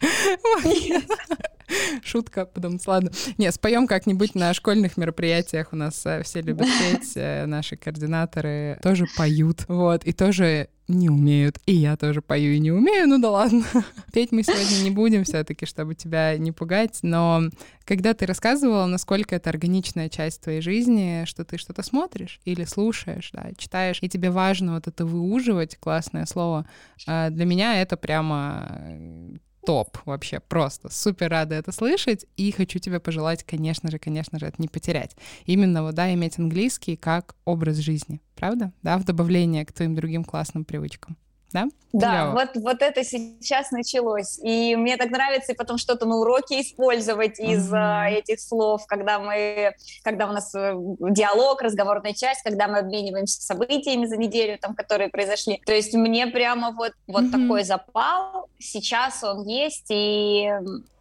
Шутка, 2.04 2.46
потом, 2.46 2.78
ладно. 2.86 3.10
Не, 3.38 3.50
споем 3.52 3.86
как-нибудь 3.86 4.34
на 4.34 4.54
школьных 4.54 4.96
мероприятиях. 4.96 5.68
У 5.72 5.76
нас 5.76 6.04
э, 6.06 6.22
все 6.22 6.40
любят 6.40 6.66
петь, 6.80 7.12
э, 7.14 7.46
наши 7.46 7.76
координаторы 7.76 8.78
тоже 8.82 9.06
поют. 9.16 9.64
Вот, 9.68 10.04
и 10.04 10.12
тоже 10.12 10.68
не 10.90 11.08
умеют. 11.08 11.58
И 11.66 11.74
я 11.74 11.96
тоже 11.96 12.20
пою 12.20 12.52
и 12.52 12.58
не 12.58 12.72
умею, 12.72 13.06
ну 13.06 13.18
да 13.18 13.30
ладно. 13.30 13.64
Петь 14.12 14.32
мы 14.32 14.42
сегодня 14.42 14.82
не 14.82 14.90
будем 14.90 15.24
все 15.24 15.44
таки 15.44 15.64
чтобы 15.64 15.94
тебя 15.94 16.36
не 16.36 16.52
пугать, 16.52 16.98
но 17.02 17.42
когда 17.84 18.12
ты 18.12 18.26
рассказывала, 18.26 18.86
насколько 18.86 19.36
это 19.36 19.50
органичная 19.50 20.08
часть 20.08 20.42
твоей 20.42 20.60
жизни, 20.60 21.24
что 21.26 21.44
ты 21.44 21.58
что-то 21.58 21.82
смотришь 21.82 22.40
или 22.44 22.64
слушаешь, 22.64 23.30
да, 23.32 23.50
читаешь, 23.56 23.98
и 24.00 24.08
тебе 24.08 24.30
важно 24.30 24.74
вот 24.74 24.88
это 24.88 25.06
выуживать, 25.06 25.76
классное 25.76 26.26
слово, 26.26 26.66
а 27.06 27.30
для 27.30 27.44
меня 27.44 27.80
это 27.80 27.96
прямо 27.96 29.38
топ 29.64 29.98
вообще, 30.04 30.40
просто 30.40 30.88
супер 30.90 31.30
рада 31.30 31.54
это 31.54 31.72
слышать, 31.72 32.26
и 32.36 32.50
хочу 32.52 32.78
тебе 32.78 33.00
пожелать, 33.00 33.44
конечно 33.44 33.90
же, 33.90 33.98
конечно 33.98 34.38
же, 34.38 34.46
это 34.46 34.60
не 34.60 34.68
потерять. 34.68 35.16
Именно 35.46 35.82
вот, 35.82 35.94
да, 35.94 36.12
иметь 36.14 36.38
английский 36.38 36.96
как 36.96 37.36
образ 37.44 37.76
жизни, 37.76 38.20
правда? 38.34 38.72
Да, 38.82 38.98
в 38.98 39.04
добавление 39.04 39.64
к 39.64 39.72
твоим 39.72 39.94
другим 39.94 40.24
классным 40.24 40.64
привычкам 40.64 41.16
да? 41.52 41.66
Да, 41.92 42.30
вот, 42.30 42.50
вот 42.54 42.82
это 42.82 43.02
сейчас 43.02 43.72
началось. 43.72 44.38
И 44.42 44.76
мне 44.76 44.96
так 44.96 45.10
нравится 45.10 45.52
и 45.52 45.56
потом 45.56 45.76
что-то 45.76 46.06
на 46.06 46.18
уроке 46.18 46.60
использовать 46.60 47.40
mm-hmm. 47.40 47.52
из 47.52 47.72
uh, 47.72 48.08
этих 48.08 48.40
слов, 48.40 48.86
когда 48.86 49.18
мы, 49.18 49.74
когда 50.04 50.28
у 50.28 50.32
нас 50.32 50.54
э, 50.54 50.72
диалог, 51.00 51.62
разговорная 51.62 52.14
часть, 52.14 52.42
когда 52.42 52.68
мы 52.68 52.78
обмениваемся 52.78 53.42
событиями 53.42 54.06
за 54.06 54.16
неделю, 54.16 54.56
там, 54.58 54.74
которые 54.74 55.08
произошли. 55.08 55.60
То 55.66 55.72
есть 55.72 55.92
мне 55.94 56.28
прямо 56.28 56.70
вот, 56.70 56.92
вот 57.08 57.24
mm-hmm. 57.24 57.42
такой 57.42 57.64
запал, 57.64 58.48
сейчас 58.58 59.24
он 59.24 59.44
есть. 59.46 59.86
И 59.90 60.48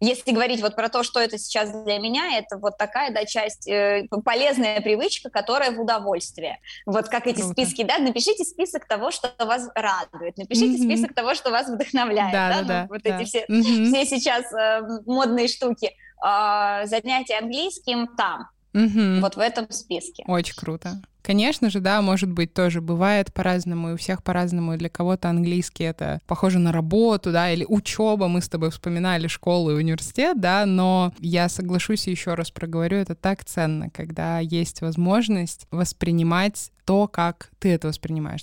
если 0.00 0.32
говорить 0.32 0.60
вот 0.60 0.74
про 0.74 0.88
то, 0.88 1.04
что 1.04 1.20
это 1.20 1.38
сейчас 1.38 1.70
для 1.84 1.98
меня, 1.98 2.36
это 2.36 2.58
вот 2.58 2.78
такая, 2.78 3.12
да, 3.12 3.24
часть, 3.26 3.68
э, 3.68 4.08
полезная 4.24 4.80
привычка, 4.80 5.30
которая 5.30 5.70
в 5.70 5.80
удовольствие. 5.80 6.58
Вот 6.84 7.08
как 7.08 7.28
эти 7.28 7.42
Круто. 7.42 7.52
списки, 7.52 7.84
да, 7.84 7.98
напишите 7.98 8.42
список 8.44 8.88
того, 8.88 9.12
что 9.12 9.32
вас 9.38 9.68
радует 9.76 10.39
Напишите 10.40 10.82
mm-hmm. 10.82 10.84
список 10.84 11.14
того, 11.14 11.34
что 11.34 11.50
вас 11.50 11.68
вдохновляет. 11.68 12.32
Да, 12.32 12.48
да, 12.48 12.62
да. 12.62 12.82
Ну, 12.82 12.88
вот 12.94 13.02
да. 13.02 13.20
эти 13.20 13.28
все, 13.28 13.44
mm-hmm. 13.48 13.86
все 13.86 14.06
сейчас 14.06 14.52
э, 14.52 14.80
модные 15.06 15.48
штуки. 15.48 15.90
Э, 16.24 16.86
занятия 16.86 17.38
английским 17.38 18.08
там. 18.16 18.48
Угу. 18.72 19.20
Вот 19.20 19.36
в 19.36 19.40
этом 19.40 19.70
списке. 19.70 20.22
Очень 20.26 20.54
круто. 20.54 21.02
Конечно 21.22 21.68
же, 21.70 21.80
да, 21.80 22.00
может 22.00 22.30
быть, 22.30 22.54
тоже 22.54 22.80
бывает 22.80 23.32
по-разному, 23.32 23.90
и 23.90 23.92
у 23.92 23.96
всех 23.96 24.22
по-разному. 24.22 24.74
И 24.74 24.78
для 24.78 24.88
кого-то 24.88 25.28
английский 25.28 25.84
это 25.84 26.20
похоже 26.26 26.58
на 26.58 26.72
работу, 26.72 27.30
да, 27.30 27.50
или 27.50 27.64
учеба. 27.68 28.28
Мы 28.28 28.40
с 28.40 28.48
тобой 28.48 28.70
вспоминали 28.70 29.26
школу 29.26 29.70
и 29.70 29.74
университет, 29.74 30.40
да, 30.40 30.64
но 30.66 31.12
я 31.18 31.48
соглашусь 31.48 32.08
и 32.08 32.10
еще 32.10 32.34
раз 32.34 32.50
проговорю, 32.50 32.96
это 32.96 33.14
так 33.14 33.44
ценно, 33.44 33.90
когда 33.90 34.38
есть 34.38 34.80
возможность 34.80 35.66
воспринимать 35.70 36.70
то, 36.86 37.06
как 37.06 37.50
ты 37.58 37.70
это 37.70 37.88
воспринимаешь. 37.88 38.42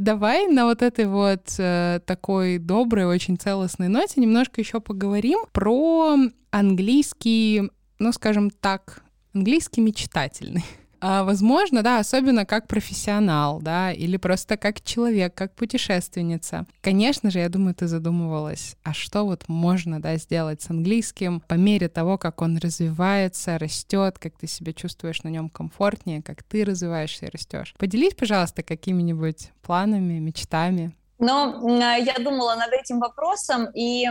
Давай 0.00 0.46
на 0.46 0.64
вот 0.64 0.80
этой 0.80 1.04
вот 1.04 1.56
э, 1.58 2.00
такой 2.06 2.56
доброй, 2.56 3.04
очень 3.04 3.36
целостной 3.36 3.88
ноте 3.88 4.18
немножко 4.18 4.58
еще 4.58 4.80
поговорим 4.80 5.40
про 5.52 6.16
английский, 6.50 7.70
ну, 7.98 8.10
скажем 8.10 8.48
так, 8.48 9.02
английский 9.34 9.82
мечтательный. 9.82 10.64
А, 11.00 11.24
возможно, 11.24 11.82
да, 11.82 11.98
особенно 11.98 12.44
как 12.44 12.66
профессионал, 12.68 13.60
да, 13.60 13.90
или 13.92 14.16
просто 14.18 14.56
как 14.56 14.82
человек, 14.82 15.34
как 15.34 15.54
путешественница. 15.54 16.66
Конечно 16.82 17.30
же, 17.30 17.38
я 17.38 17.48
думаю, 17.48 17.74
ты 17.74 17.86
задумывалась, 17.86 18.76
а 18.82 18.92
что 18.92 19.24
вот 19.24 19.48
можно, 19.48 20.00
да, 20.00 20.16
сделать 20.16 20.60
с 20.62 20.70
английским 20.70 21.40
по 21.40 21.54
мере 21.54 21.88
того, 21.88 22.18
как 22.18 22.42
он 22.42 22.58
развивается, 22.58 23.58
растет, 23.58 24.18
как 24.18 24.36
ты 24.38 24.46
себя 24.46 24.72
чувствуешь 24.72 25.22
на 25.22 25.28
нем 25.28 25.48
комфортнее, 25.48 26.22
как 26.22 26.42
ты 26.42 26.64
развиваешься 26.64 27.26
и 27.26 27.30
растешь. 27.30 27.74
Поделись, 27.78 28.14
пожалуйста, 28.14 28.62
какими-нибудь 28.62 29.52
планами, 29.62 30.18
мечтами. 30.18 30.94
Но 31.18 31.60
я 31.96 32.14
думала 32.18 32.54
над 32.54 32.72
этим 32.72 32.98
вопросом 32.98 33.68
и 33.74 34.06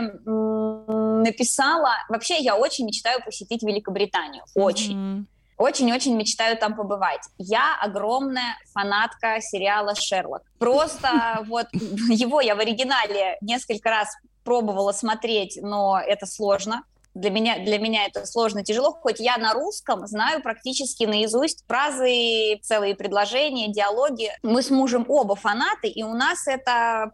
написала. 1.24 1.90
Вообще, 2.08 2.38
я 2.38 2.56
очень 2.56 2.86
мечтаю 2.86 3.20
посетить 3.24 3.62
Великобританию. 3.64 4.44
Очень. 4.54 4.96
Mm-hmm. 4.96 5.24
Очень-очень 5.60 6.16
мечтаю 6.16 6.56
там 6.56 6.74
побывать. 6.74 7.20
Я 7.36 7.76
огромная 7.78 8.56
фанатка 8.72 9.42
сериала 9.42 9.94
«Шерлок». 9.94 10.42
Просто 10.58 11.42
вот 11.48 11.66
его 11.74 12.40
я 12.40 12.56
в 12.56 12.60
оригинале 12.60 13.36
несколько 13.42 13.90
раз 13.90 14.08
пробовала 14.42 14.92
смотреть, 14.92 15.58
но 15.60 16.00
это 16.00 16.24
сложно 16.24 16.84
для 17.14 17.30
меня, 17.30 17.58
для 17.58 17.78
меня 17.78 18.06
это 18.06 18.24
сложно, 18.24 18.62
тяжело, 18.62 18.92
хоть 18.92 19.18
я 19.18 19.36
на 19.36 19.52
русском 19.52 20.06
знаю 20.06 20.42
практически 20.42 21.04
наизусть 21.04 21.64
фразы, 21.66 22.58
целые 22.62 22.94
предложения, 22.94 23.68
диалоги. 23.68 24.30
Мы 24.42 24.62
с 24.62 24.70
мужем 24.70 25.04
оба 25.08 25.34
фанаты, 25.34 25.88
и 25.88 26.02
у 26.02 26.14
нас 26.14 26.46
это 26.46 27.10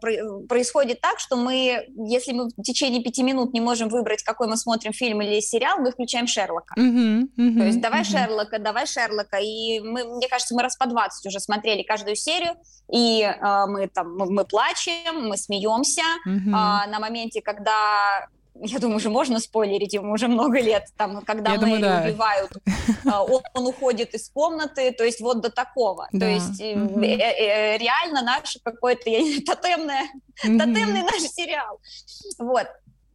происходит 0.47 1.01
так, 1.01 1.19
что 1.19 1.35
мы, 1.35 1.87
если 1.95 2.33
мы 2.33 2.49
в 2.49 2.61
течение 2.61 3.01
пяти 3.01 3.23
минут 3.23 3.53
не 3.53 3.61
можем 3.61 3.89
выбрать, 3.89 4.23
какой 4.23 4.47
мы 4.47 4.57
смотрим 4.57 4.93
фильм 4.93 5.21
или 5.21 5.39
сериал, 5.39 5.79
мы 5.79 5.91
включаем 5.91 6.27
Шерлока. 6.27 6.75
Mm-hmm, 6.77 7.29
mm-hmm, 7.37 7.57
То 7.57 7.65
есть 7.65 7.81
давай 7.81 8.01
mm-hmm. 8.01 8.25
Шерлока, 8.25 8.59
давай 8.59 8.85
Шерлока. 8.85 9.37
И 9.37 9.79
мы, 9.79 10.03
мне 10.03 10.27
кажется, 10.27 10.53
мы 10.53 10.61
раз 10.61 10.75
по 10.75 10.85
20 10.85 11.25
уже 11.25 11.39
смотрели 11.39 11.81
каждую 11.81 12.15
серию, 12.15 12.53
и 12.91 13.21
э, 13.21 13.65
мы 13.67 13.87
там 13.87 14.15
мы, 14.15 14.31
мы 14.31 14.45
плачем, 14.45 15.27
мы 15.27 15.37
смеемся. 15.37 16.03
Mm-hmm. 16.27 16.49
Э, 16.49 16.89
на 16.89 16.99
моменте, 16.99 17.41
когда 17.41 18.27
я 18.61 18.79
думаю, 18.79 18.97
уже 18.97 19.09
можно 19.09 19.39
спойлерить, 19.39 19.93
ему 19.93 20.13
уже 20.13 20.27
много 20.27 20.59
лет, 20.59 20.85
там, 20.97 21.21
когда 21.21 21.53
я 21.53 21.59
Мэри 21.59 21.81
да. 21.81 22.03
убивают, 22.03 22.51
а, 23.05 23.23
он, 23.23 23.41
он 23.53 23.67
уходит 23.67 24.13
из 24.13 24.29
комнаты, 24.29 24.91
то 24.91 25.03
есть 25.03 25.21
вот 25.21 25.41
до 25.41 25.49
такого. 25.49 26.07
Да. 26.11 26.25
То 26.25 26.31
есть 26.31 26.61
угу. 26.61 27.01
э, 27.01 27.17
э, 27.17 27.77
реально 27.77 28.21
наш 28.21 28.57
какой-то 28.63 29.03
тотемное, 29.45 30.03
угу. 30.43 30.57
тотемный 30.57 31.03
наш 31.03 31.21
сериал. 31.21 31.79
Вот. 32.39 32.67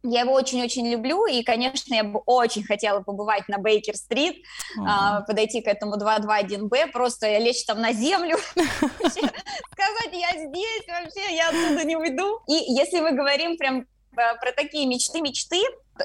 Я 0.05 0.21
его 0.21 0.33
очень-очень 0.33 0.85
люблю, 0.89 1.25
и, 1.25 1.43
конечно, 1.43 1.93
я 1.93 2.03
бы 2.03 2.21
очень 2.25 2.61
хотела 2.63 2.99
побывать 2.99 3.47
на 3.47 3.57
Бейкер-стрит, 3.57 4.43
uh-huh. 4.77 5.25
подойти 5.25 5.61
к 5.61 5.67
этому 5.67 5.95
221Б, 5.95 6.91
просто 6.91 7.37
лечь 7.37 7.63
там 7.63 7.79
на 7.79 7.93
землю, 7.93 8.37
сказать, 8.57 10.11
я 10.11 10.45
здесь, 10.45 10.83
вообще, 10.89 11.33
я 11.33 11.47
оттуда 11.47 11.85
не 11.85 11.95
уйду. 11.95 12.41
И 12.49 12.73
если 12.73 12.99
мы 12.99 13.13
говорим 13.13 13.55
прям 13.55 13.85
про 14.15 14.51
такие 14.55 14.85
мечты-мечты. 14.85 15.61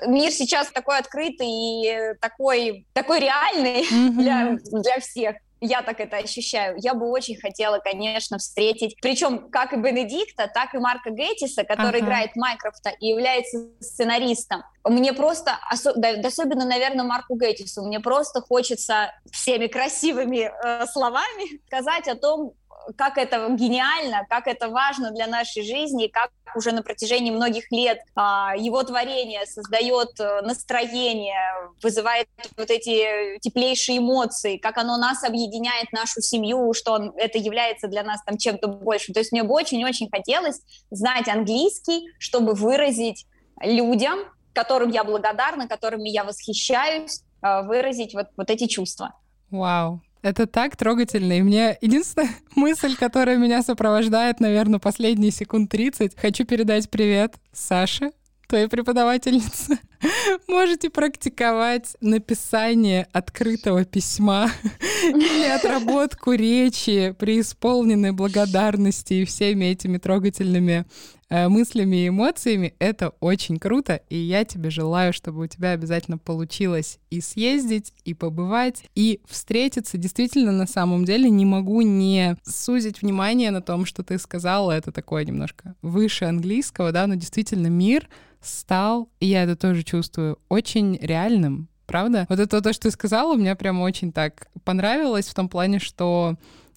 Мир 0.06 0.30
сейчас 0.32 0.68
такой 0.70 0.98
открытый 0.98 1.48
и 1.48 2.14
такой, 2.20 2.86
такой 2.92 3.20
реальный 3.20 3.82
mm-hmm. 3.82 4.10
для, 4.10 4.58
для 4.70 5.00
всех. 5.00 5.36
Я 5.60 5.82
так 5.82 5.98
это 5.98 6.18
ощущаю. 6.18 6.76
Я 6.78 6.94
бы 6.94 7.08
очень 7.10 7.36
хотела, 7.36 7.78
конечно, 7.78 8.38
встретить, 8.38 8.96
причем 9.02 9.50
как 9.50 9.72
и 9.72 9.76
Бенедикта, 9.76 10.48
так 10.52 10.74
и 10.74 10.78
Марка 10.78 11.10
Геттиса, 11.10 11.64
который 11.64 11.98
ага. 12.00 12.06
играет 12.06 12.36
Майкрофта 12.36 12.90
и 12.90 13.08
является 13.08 13.68
сценаристом. 13.80 14.62
Мне 14.84 15.12
просто, 15.12 15.58
особенно, 15.70 16.64
наверное, 16.64 17.04
Марку 17.04 17.36
Геттису, 17.36 17.82
мне 17.82 17.98
просто 17.98 18.40
хочется 18.40 19.12
всеми 19.32 19.66
красивыми 19.66 20.48
э, 20.48 20.86
словами 20.86 21.60
сказать 21.66 22.06
о 22.06 22.14
том, 22.14 22.52
как 22.96 23.18
это 23.18 23.48
гениально, 23.50 24.26
как 24.28 24.46
это 24.46 24.68
важно 24.68 25.10
для 25.10 25.26
нашей 25.26 25.62
жизни, 25.62 26.06
как 26.06 26.30
уже 26.54 26.72
на 26.72 26.82
протяжении 26.82 27.30
многих 27.30 27.70
лет 27.70 28.00
а, 28.14 28.54
его 28.56 28.82
творение 28.82 29.44
создает 29.46 30.18
э, 30.18 30.40
настроение, 30.42 31.38
вызывает 31.82 32.26
вот 32.56 32.70
эти 32.70 33.38
теплейшие 33.40 33.98
эмоции, 33.98 34.56
как 34.56 34.78
оно 34.78 34.96
нас 34.96 35.24
объединяет, 35.24 35.92
нашу 35.92 36.20
семью, 36.20 36.72
что 36.74 36.92
он, 36.92 37.12
это 37.16 37.38
является 37.38 37.88
для 37.88 38.02
нас 38.02 38.22
там 38.24 38.38
чем-то 38.38 38.68
большим. 38.68 39.14
То 39.14 39.20
есть 39.20 39.32
мне 39.32 39.42
бы 39.42 39.54
очень-очень 39.54 40.08
хотелось 40.10 40.60
знать 40.90 41.28
английский, 41.28 42.08
чтобы 42.18 42.54
выразить 42.54 43.26
людям, 43.60 44.20
которым 44.52 44.90
я 44.90 45.04
благодарна, 45.04 45.68
которыми 45.68 46.08
я 46.08 46.24
восхищаюсь, 46.24 47.22
э, 47.42 47.62
выразить 47.62 48.14
вот, 48.14 48.28
вот 48.36 48.50
эти 48.50 48.66
чувства. 48.66 49.14
Вау, 49.50 50.02
это 50.22 50.46
так 50.46 50.76
трогательно. 50.76 51.38
И 51.38 51.42
мне 51.42 51.76
единственная 51.80 52.30
мысль, 52.56 52.96
которая 52.96 53.36
меня 53.36 53.62
сопровождает, 53.62 54.40
наверное, 54.40 54.78
последние 54.78 55.30
секунд 55.30 55.70
30, 55.70 56.16
хочу 56.16 56.44
передать 56.44 56.90
привет 56.90 57.34
Саше, 57.52 58.10
твоей 58.46 58.68
преподавательнице. 58.68 59.78
Можете 60.48 60.90
практиковать 60.90 61.96
написание 62.00 63.06
открытого 63.12 63.84
письма 63.84 64.50
или 65.04 65.46
отработку 65.46 66.32
речи, 66.32 67.14
преисполненной 67.18 68.12
благодарности 68.12 69.14
и 69.14 69.24
всеми 69.24 69.66
этими 69.66 69.98
трогательными 69.98 70.86
э, 71.28 71.48
мыслями 71.48 71.96
и 71.96 72.08
эмоциями. 72.08 72.74
Это 72.78 73.10
очень 73.20 73.58
круто, 73.58 74.00
и 74.08 74.16
я 74.16 74.44
тебе 74.44 74.70
желаю, 74.70 75.12
чтобы 75.12 75.42
у 75.42 75.46
тебя 75.46 75.72
обязательно 75.72 76.18
получилось 76.18 76.98
и 77.10 77.20
съездить, 77.20 77.92
и 78.04 78.14
побывать, 78.14 78.84
и 78.94 79.20
встретиться. 79.26 79.98
Действительно, 79.98 80.52
на 80.52 80.66
самом 80.66 81.04
деле 81.04 81.28
не 81.28 81.44
могу 81.44 81.82
не 81.82 82.36
сузить 82.44 83.02
внимание 83.02 83.50
на 83.50 83.62
том, 83.62 83.84
что 83.84 84.04
ты 84.04 84.18
сказала. 84.18 84.72
Это 84.72 84.92
такое 84.92 85.24
немножко 85.24 85.74
выше 85.82 86.26
английского, 86.26 86.92
да, 86.92 87.06
но 87.06 87.14
действительно 87.14 87.66
мир— 87.66 88.08
стал, 88.40 89.10
и 89.20 89.26
я 89.26 89.44
это 89.44 89.56
тоже 89.56 89.82
чувствую, 89.88 90.38
очень 90.48 90.96
реальным, 91.00 91.68
правда? 91.86 92.26
Вот 92.28 92.38
это 92.38 92.60
то, 92.60 92.72
что 92.72 92.82
ты 92.84 92.90
сказала, 92.90 93.34
мне 93.34 93.56
прямо 93.56 93.82
очень 93.82 94.12
так 94.12 94.48
понравилось 94.64 95.28
в 95.28 95.34
том 95.34 95.48
плане, 95.48 95.78
что 95.78 96.36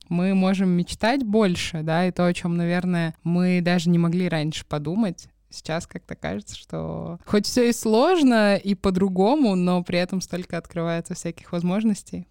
мы 0.10 0.34
можем 0.34 0.70
мечтать 0.70 1.24
больше, 1.24 1.84
да, 1.84 2.08
и 2.08 2.12
то, 2.12 2.26
о 2.26 2.34
чем, 2.34 2.58
наверное, 2.58 3.16
мы 3.24 3.62
даже 3.62 3.90
не 3.90 3.98
могли 3.98 4.28
раньше 4.30 4.66
подумать. 4.66 5.28
Сейчас 5.50 5.86
как-то 5.86 6.16
кажется, 6.16 6.56
что 6.56 7.20
хоть 7.26 7.46
все 7.46 7.70
и 7.70 7.74
сложно, 7.74 8.56
и 8.56 8.74
по-другому, 8.74 9.56
но 9.56 9.84
при 9.84 10.00
этом 10.00 10.22
столько 10.22 10.58
открывается 10.58 11.14
всяких 11.14 11.52
возможностей. 11.52 12.28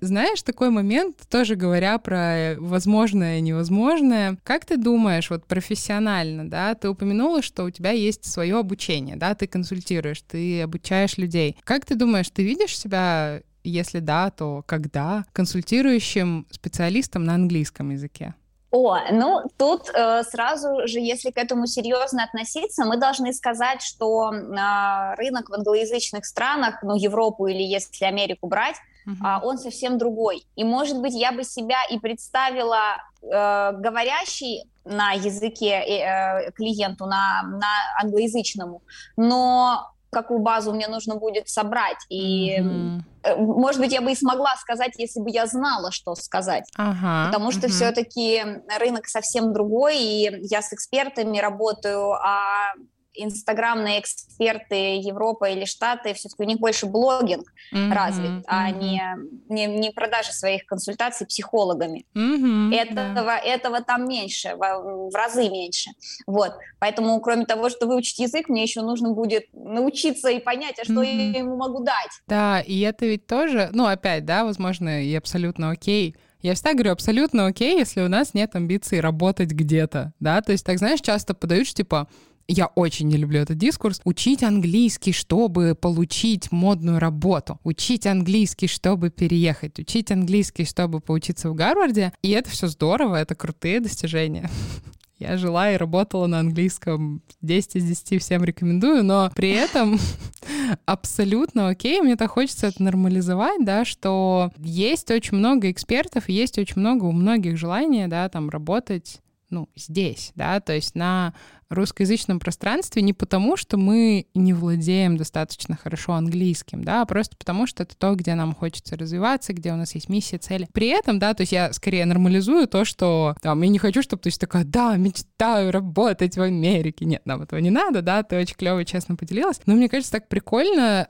Знаешь, 0.00 0.42
такой 0.42 0.70
момент, 0.70 1.16
тоже 1.28 1.56
говоря 1.56 1.98
про 1.98 2.54
возможное 2.58 3.38
и 3.38 3.42
невозможное, 3.42 4.38
как 4.44 4.64
ты 4.64 4.76
думаешь, 4.76 5.28
вот 5.30 5.44
профессионально, 5.44 6.48
да, 6.48 6.74
ты 6.74 6.88
упомянула, 6.88 7.42
что 7.42 7.64
у 7.64 7.70
тебя 7.70 7.90
есть 7.90 8.24
свое 8.24 8.58
обучение, 8.58 9.16
да, 9.16 9.34
ты 9.34 9.48
консультируешь, 9.48 10.22
ты 10.22 10.62
обучаешь 10.62 11.18
людей. 11.18 11.56
Как 11.64 11.84
ты 11.84 11.96
думаешь, 11.96 12.30
ты 12.30 12.44
видишь 12.44 12.78
себя, 12.78 13.42
если 13.64 13.98
да, 13.98 14.30
то 14.30 14.62
когда, 14.66 15.24
консультирующим 15.32 16.46
специалистом 16.50 17.24
на 17.24 17.34
английском 17.34 17.90
языке? 17.90 18.34
О, 18.70 18.98
ну 19.10 19.42
тут 19.56 19.88
э, 19.94 20.22
сразу 20.24 20.86
же, 20.86 21.00
если 21.00 21.30
к 21.30 21.38
этому 21.38 21.66
серьезно 21.66 22.24
относиться, 22.24 22.84
мы 22.84 22.98
должны 22.98 23.32
сказать, 23.32 23.80
что 23.80 24.30
э, 24.30 25.14
рынок 25.16 25.48
в 25.48 25.54
англоязычных 25.54 26.26
странах, 26.26 26.82
ну 26.82 26.94
Европу 26.94 27.46
или 27.46 27.62
если 27.62 28.04
Америку 28.04 28.46
брать, 28.46 28.76
uh-huh. 29.08 29.40
он 29.42 29.58
совсем 29.58 29.98
другой. 29.98 30.44
И, 30.56 30.64
может 30.64 31.00
быть, 31.00 31.14
я 31.14 31.32
бы 31.32 31.44
себя 31.44 31.78
и 31.90 31.98
представила 31.98 32.96
э, 33.22 33.72
говорящий 33.72 34.70
на 34.84 35.12
языке 35.12 35.82
э, 35.82 36.50
клиенту, 36.52 37.06
на, 37.06 37.42
на 37.42 37.68
англоязычному, 38.02 38.82
но 39.16 39.92
какую 40.10 40.40
базу 40.40 40.72
мне 40.72 40.88
нужно 40.88 41.16
будет 41.16 41.48
собрать. 41.48 41.98
И, 42.08 42.58
mm-hmm. 42.58 43.36
может 43.36 43.80
быть, 43.80 43.92
я 43.92 44.00
бы 44.00 44.12
и 44.12 44.14
смогла 44.14 44.56
сказать, 44.56 44.92
если 44.96 45.20
бы 45.20 45.30
я 45.30 45.46
знала, 45.46 45.92
что 45.92 46.14
сказать. 46.14 46.64
Uh-huh, 46.78 47.26
Потому 47.26 47.52
что 47.52 47.66
uh-huh. 47.66 47.70
все-таки 47.70 48.42
рынок 48.78 49.06
совсем 49.06 49.52
другой, 49.52 49.98
и 49.98 50.46
я 50.50 50.62
с 50.62 50.72
экспертами 50.72 51.38
работаю, 51.38 52.12
а 52.12 52.72
инстаграмные 53.18 54.00
эксперты 54.00 54.96
Европа 54.96 55.50
или 55.50 55.64
Штаты, 55.64 56.14
все-таки 56.14 56.42
у 56.42 56.46
них 56.46 56.58
больше 56.58 56.86
блогинг 56.86 57.52
mm-hmm, 57.72 57.92
развит, 57.92 58.30
mm-hmm. 58.30 58.44
а 58.46 58.70
не, 58.70 59.02
не, 59.48 59.66
не 59.66 59.90
продажа 59.90 60.32
своих 60.32 60.66
консультаций 60.66 61.26
психологами. 61.26 62.06
Mm-hmm, 62.14 62.74
этого, 62.74 63.14
да. 63.14 63.38
этого 63.38 63.82
там 63.82 64.08
меньше, 64.08 64.54
в, 64.56 65.10
в 65.10 65.14
разы 65.14 65.48
меньше. 65.48 65.90
Вот. 66.26 66.52
Поэтому, 66.78 67.20
кроме 67.20 67.44
того, 67.44 67.70
что 67.70 67.86
выучить 67.86 68.18
язык, 68.18 68.48
мне 68.48 68.62
еще 68.62 68.82
нужно 68.82 69.12
будет 69.12 69.44
научиться 69.52 70.28
и 70.28 70.38
понять, 70.38 70.78
а 70.78 70.84
что 70.84 71.02
mm-hmm. 71.02 71.32
я 71.32 71.38
ему 71.40 71.56
могу 71.56 71.82
дать. 71.82 72.10
Да, 72.26 72.60
и 72.60 72.80
это 72.80 73.06
ведь 73.06 73.26
тоже, 73.26 73.70
ну, 73.72 73.86
опять, 73.86 74.24
да, 74.24 74.44
возможно, 74.44 75.02
и 75.02 75.14
абсолютно 75.14 75.70
окей, 75.70 76.16
я 76.40 76.54
всегда 76.54 76.74
говорю, 76.74 76.92
абсолютно 76.92 77.46
окей, 77.46 77.76
если 77.76 78.00
у 78.00 78.08
нас 78.08 78.32
нет 78.32 78.54
амбиций 78.54 79.00
работать 79.00 79.50
где-то, 79.50 80.12
да, 80.20 80.40
то 80.40 80.52
есть, 80.52 80.64
так 80.64 80.78
знаешь, 80.78 81.00
часто 81.00 81.34
подают, 81.34 81.66
что, 81.66 81.78
типа, 81.78 82.08
я 82.48 82.66
очень 82.66 83.08
не 83.08 83.18
люблю 83.18 83.40
этот 83.40 83.58
дискурс, 83.58 84.00
учить 84.04 84.42
английский, 84.42 85.12
чтобы 85.12 85.74
получить 85.74 86.50
модную 86.50 86.98
работу, 86.98 87.60
учить 87.62 88.06
английский, 88.06 88.66
чтобы 88.66 89.10
переехать, 89.10 89.78
учить 89.78 90.10
английский, 90.10 90.64
чтобы 90.64 91.00
поучиться 91.00 91.50
в 91.50 91.54
Гарварде. 91.54 92.12
И 92.22 92.30
это 92.30 92.48
все 92.48 92.66
здорово, 92.66 93.16
это 93.16 93.34
крутые 93.34 93.80
достижения. 93.80 94.50
Я 95.18 95.36
жила 95.36 95.72
и 95.72 95.76
работала 95.76 96.26
на 96.26 96.38
английском 96.38 97.22
10 97.42 97.76
из 97.76 97.84
10, 97.84 98.22
всем 98.22 98.44
рекомендую, 98.44 99.04
но 99.04 99.30
при 99.34 99.50
этом 99.50 99.98
абсолютно 100.86 101.68
окей, 101.68 102.00
мне 102.00 102.16
так 102.16 102.30
хочется 102.30 102.68
это 102.68 102.82
нормализовать, 102.82 103.64
да, 103.64 103.84
что 103.84 104.52
есть 104.58 105.10
очень 105.10 105.36
много 105.36 105.70
экспертов, 105.70 106.28
есть 106.28 106.56
очень 106.58 106.80
много 106.80 107.04
у 107.04 107.12
многих 107.12 107.58
желания, 107.58 108.08
да, 108.08 108.28
там 108.28 108.48
работать 108.48 109.20
ну, 109.50 109.68
здесь, 109.76 110.32
да, 110.34 110.60
то 110.60 110.74
есть 110.74 110.94
на 110.94 111.34
русскоязычном 111.70 112.40
пространстве 112.40 113.02
не 113.02 113.12
потому, 113.12 113.56
что 113.56 113.76
мы 113.76 114.26
не 114.34 114.52
владеем 114.52 115.16
достаточно 115.16 115.76
хорошо 115.76 116.14
английским, 116.14 116.84
да, 116.84 117.02
а 117.02 117.06
просто 117.06 117.36
потому, 117.36 117.66
что 117.66 117.82
это 117.82 117.96
то, 117.96 118.14
где 118.14 118.34
нам 118.34 118.54
хочется 118.54 118.96
развиваться, 118.96 119.52
где 119.52 119.72
у 119.72 119.76
нас 119.76 119.94
есть 119.94 120.08
миссия, 120.08 120.38
цели. 120.38 120.68
При 120.72 120.88
этом, 120.88 121.18
да, 121.18 121.34
то 121.34 121.42
есть 121.42 121.52
я 121.52 121.72
скорее 121.72 122.06
нормализую 122.06 122.66
то, 122.68 122.84
что 122.84 123.36
там, 123.42 123.62
я 123.62 123.68
не 123.68 123.78
хочу, 123.78 124.02
чтобы 124.02 124.22
ты 124.22 124.30
такая, 124.38 124.64
да, 124.64 124.96
мечтаю 124.96 125.72
работать 125.72 126.36
в 126.36 126.42
Америке. 126.42 127.04
Нет, 127.04 127.22
нам 127.24 127.42
этого 127.42 127.58
не 127.58 127.70
надо, 127.70 128.02
да, 128.02 128.22
ты 128.22 128.38
очень 128.38 128.56
клево 128.56 128.84
честно 128.84 129.16
поделилась. 129.16 129.60
Но 129.66 129.74
мне 129.74 129.88
кажется, 129.88 130.12
так 130.12 130.28
прикольно 130.28 131.08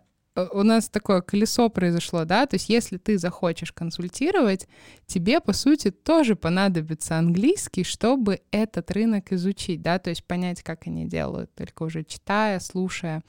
у 0.53 0.63
нас 0.63 0.89
такое 0.89 1.21
колесо 1.21 1.69
произошло, 1.69 2.25
да, 2.25 2.47
то 2.47 2.55
есть 2.55 2.69
если 2.69 2.97
ты 2.97 3.19
захочешь 3.19 3.73
консультировать, 3.73 4.67
тебе, 5.07 5.41
по 5.41 5.53
сути, 5.53 5.91
тоже 5.91 6.37
понадобится 6.37 7.17
английский, 7.17 7.85
чтобы 7.85 8.41
этот 8.51 8.91
рынок 8.91 9.33
изучить, 9.33 9.83
да, 9.83 9.99
то 9.99 10.11
есть 10.11 10.25
понять, 10.25 10.63
как 10.63 10.87
они 10.87 11.07
делают, 11.07 11.55
только 11.55 11.83
уже 11.85 12.05
читая, 12.05 12.61
слушая. 12.61 13.23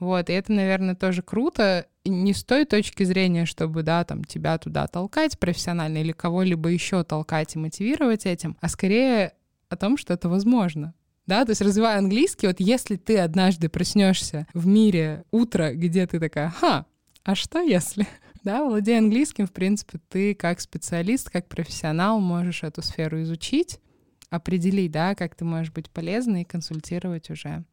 Вот, 0.00 0.28
и 0.28 0.32
это, 0.32 0.52
наверное, 0.52 0.94
тоже 0.94 1.22
круто, 1.22 1.86
не 2.04 2.34
с 2.34 2.44
той 2.44 2.64
точки 2.64 3.04
зрения, 3.04 3.46
чтобы, 3.46 3.82
да, 3.82 4.04
там, 4.04 4.24
тебя 4.24 4.58
туда 4.58 4.86
толкать 4.86 5.38
профессионально 5.38 5.98
или 5.98 6.12
кого-либо 6.12 6.68
еще 6.68 7.04
толкать 7.04 7.54
и 7.54 7.58
мотивировать 7.58 8.26
этим, 8.26 8.56
а 8.60 8.68
скорее 8.68 9.32
о 9.68 9.76
том, 9.76 9.96
что 9.96 10.12
это 10.12 10.28
возможно 10.28 10.94
да, 11.26 11.44
то 11.44 11.50
есть 11.50 11.60
развивая 11.60 11.98
английский, 11.98 12.46
вот 12.46 12.60
если 12.60 12.96
ты 12.96 13.18
однажды 13.18 13.68
проснешься 13.68 14.46
в 14.52 14.66
мире 14.66 15.24
утро, 15.30 15.72
где 15.72 16.06
ты 16.06 16.20
такая, 16.20 16.50
ха, 16.50 16.86
а 17.24 17.34
что 17.34 17.60
если? 17.60 18.06
Да, 18.44 18.62
владея 18.62 18.98
английским, 18.98 19.46
в 19.46 19.52
принципе, 19.52 19.98
ты 20.10 20.34
как 20.34 20.60
специалист, 20.60 21.30
как 21.30 21.48
профессионал 21.48 22.20
можешь 22.20 22.62
эту 22.62 22.82
сферу 22.82 23.22
изучить, 23.22 23.80
определить, 24.28 24.90
да, 24.90 25.14
как 25.14 25.34
ты 25.34 25.46
можешь 25.46 25.72
быть 25.72 25.88
полезной 25.88 26.42
и 26.42 26.44
консультировать 26.44 27.30
уже 27.30 27.64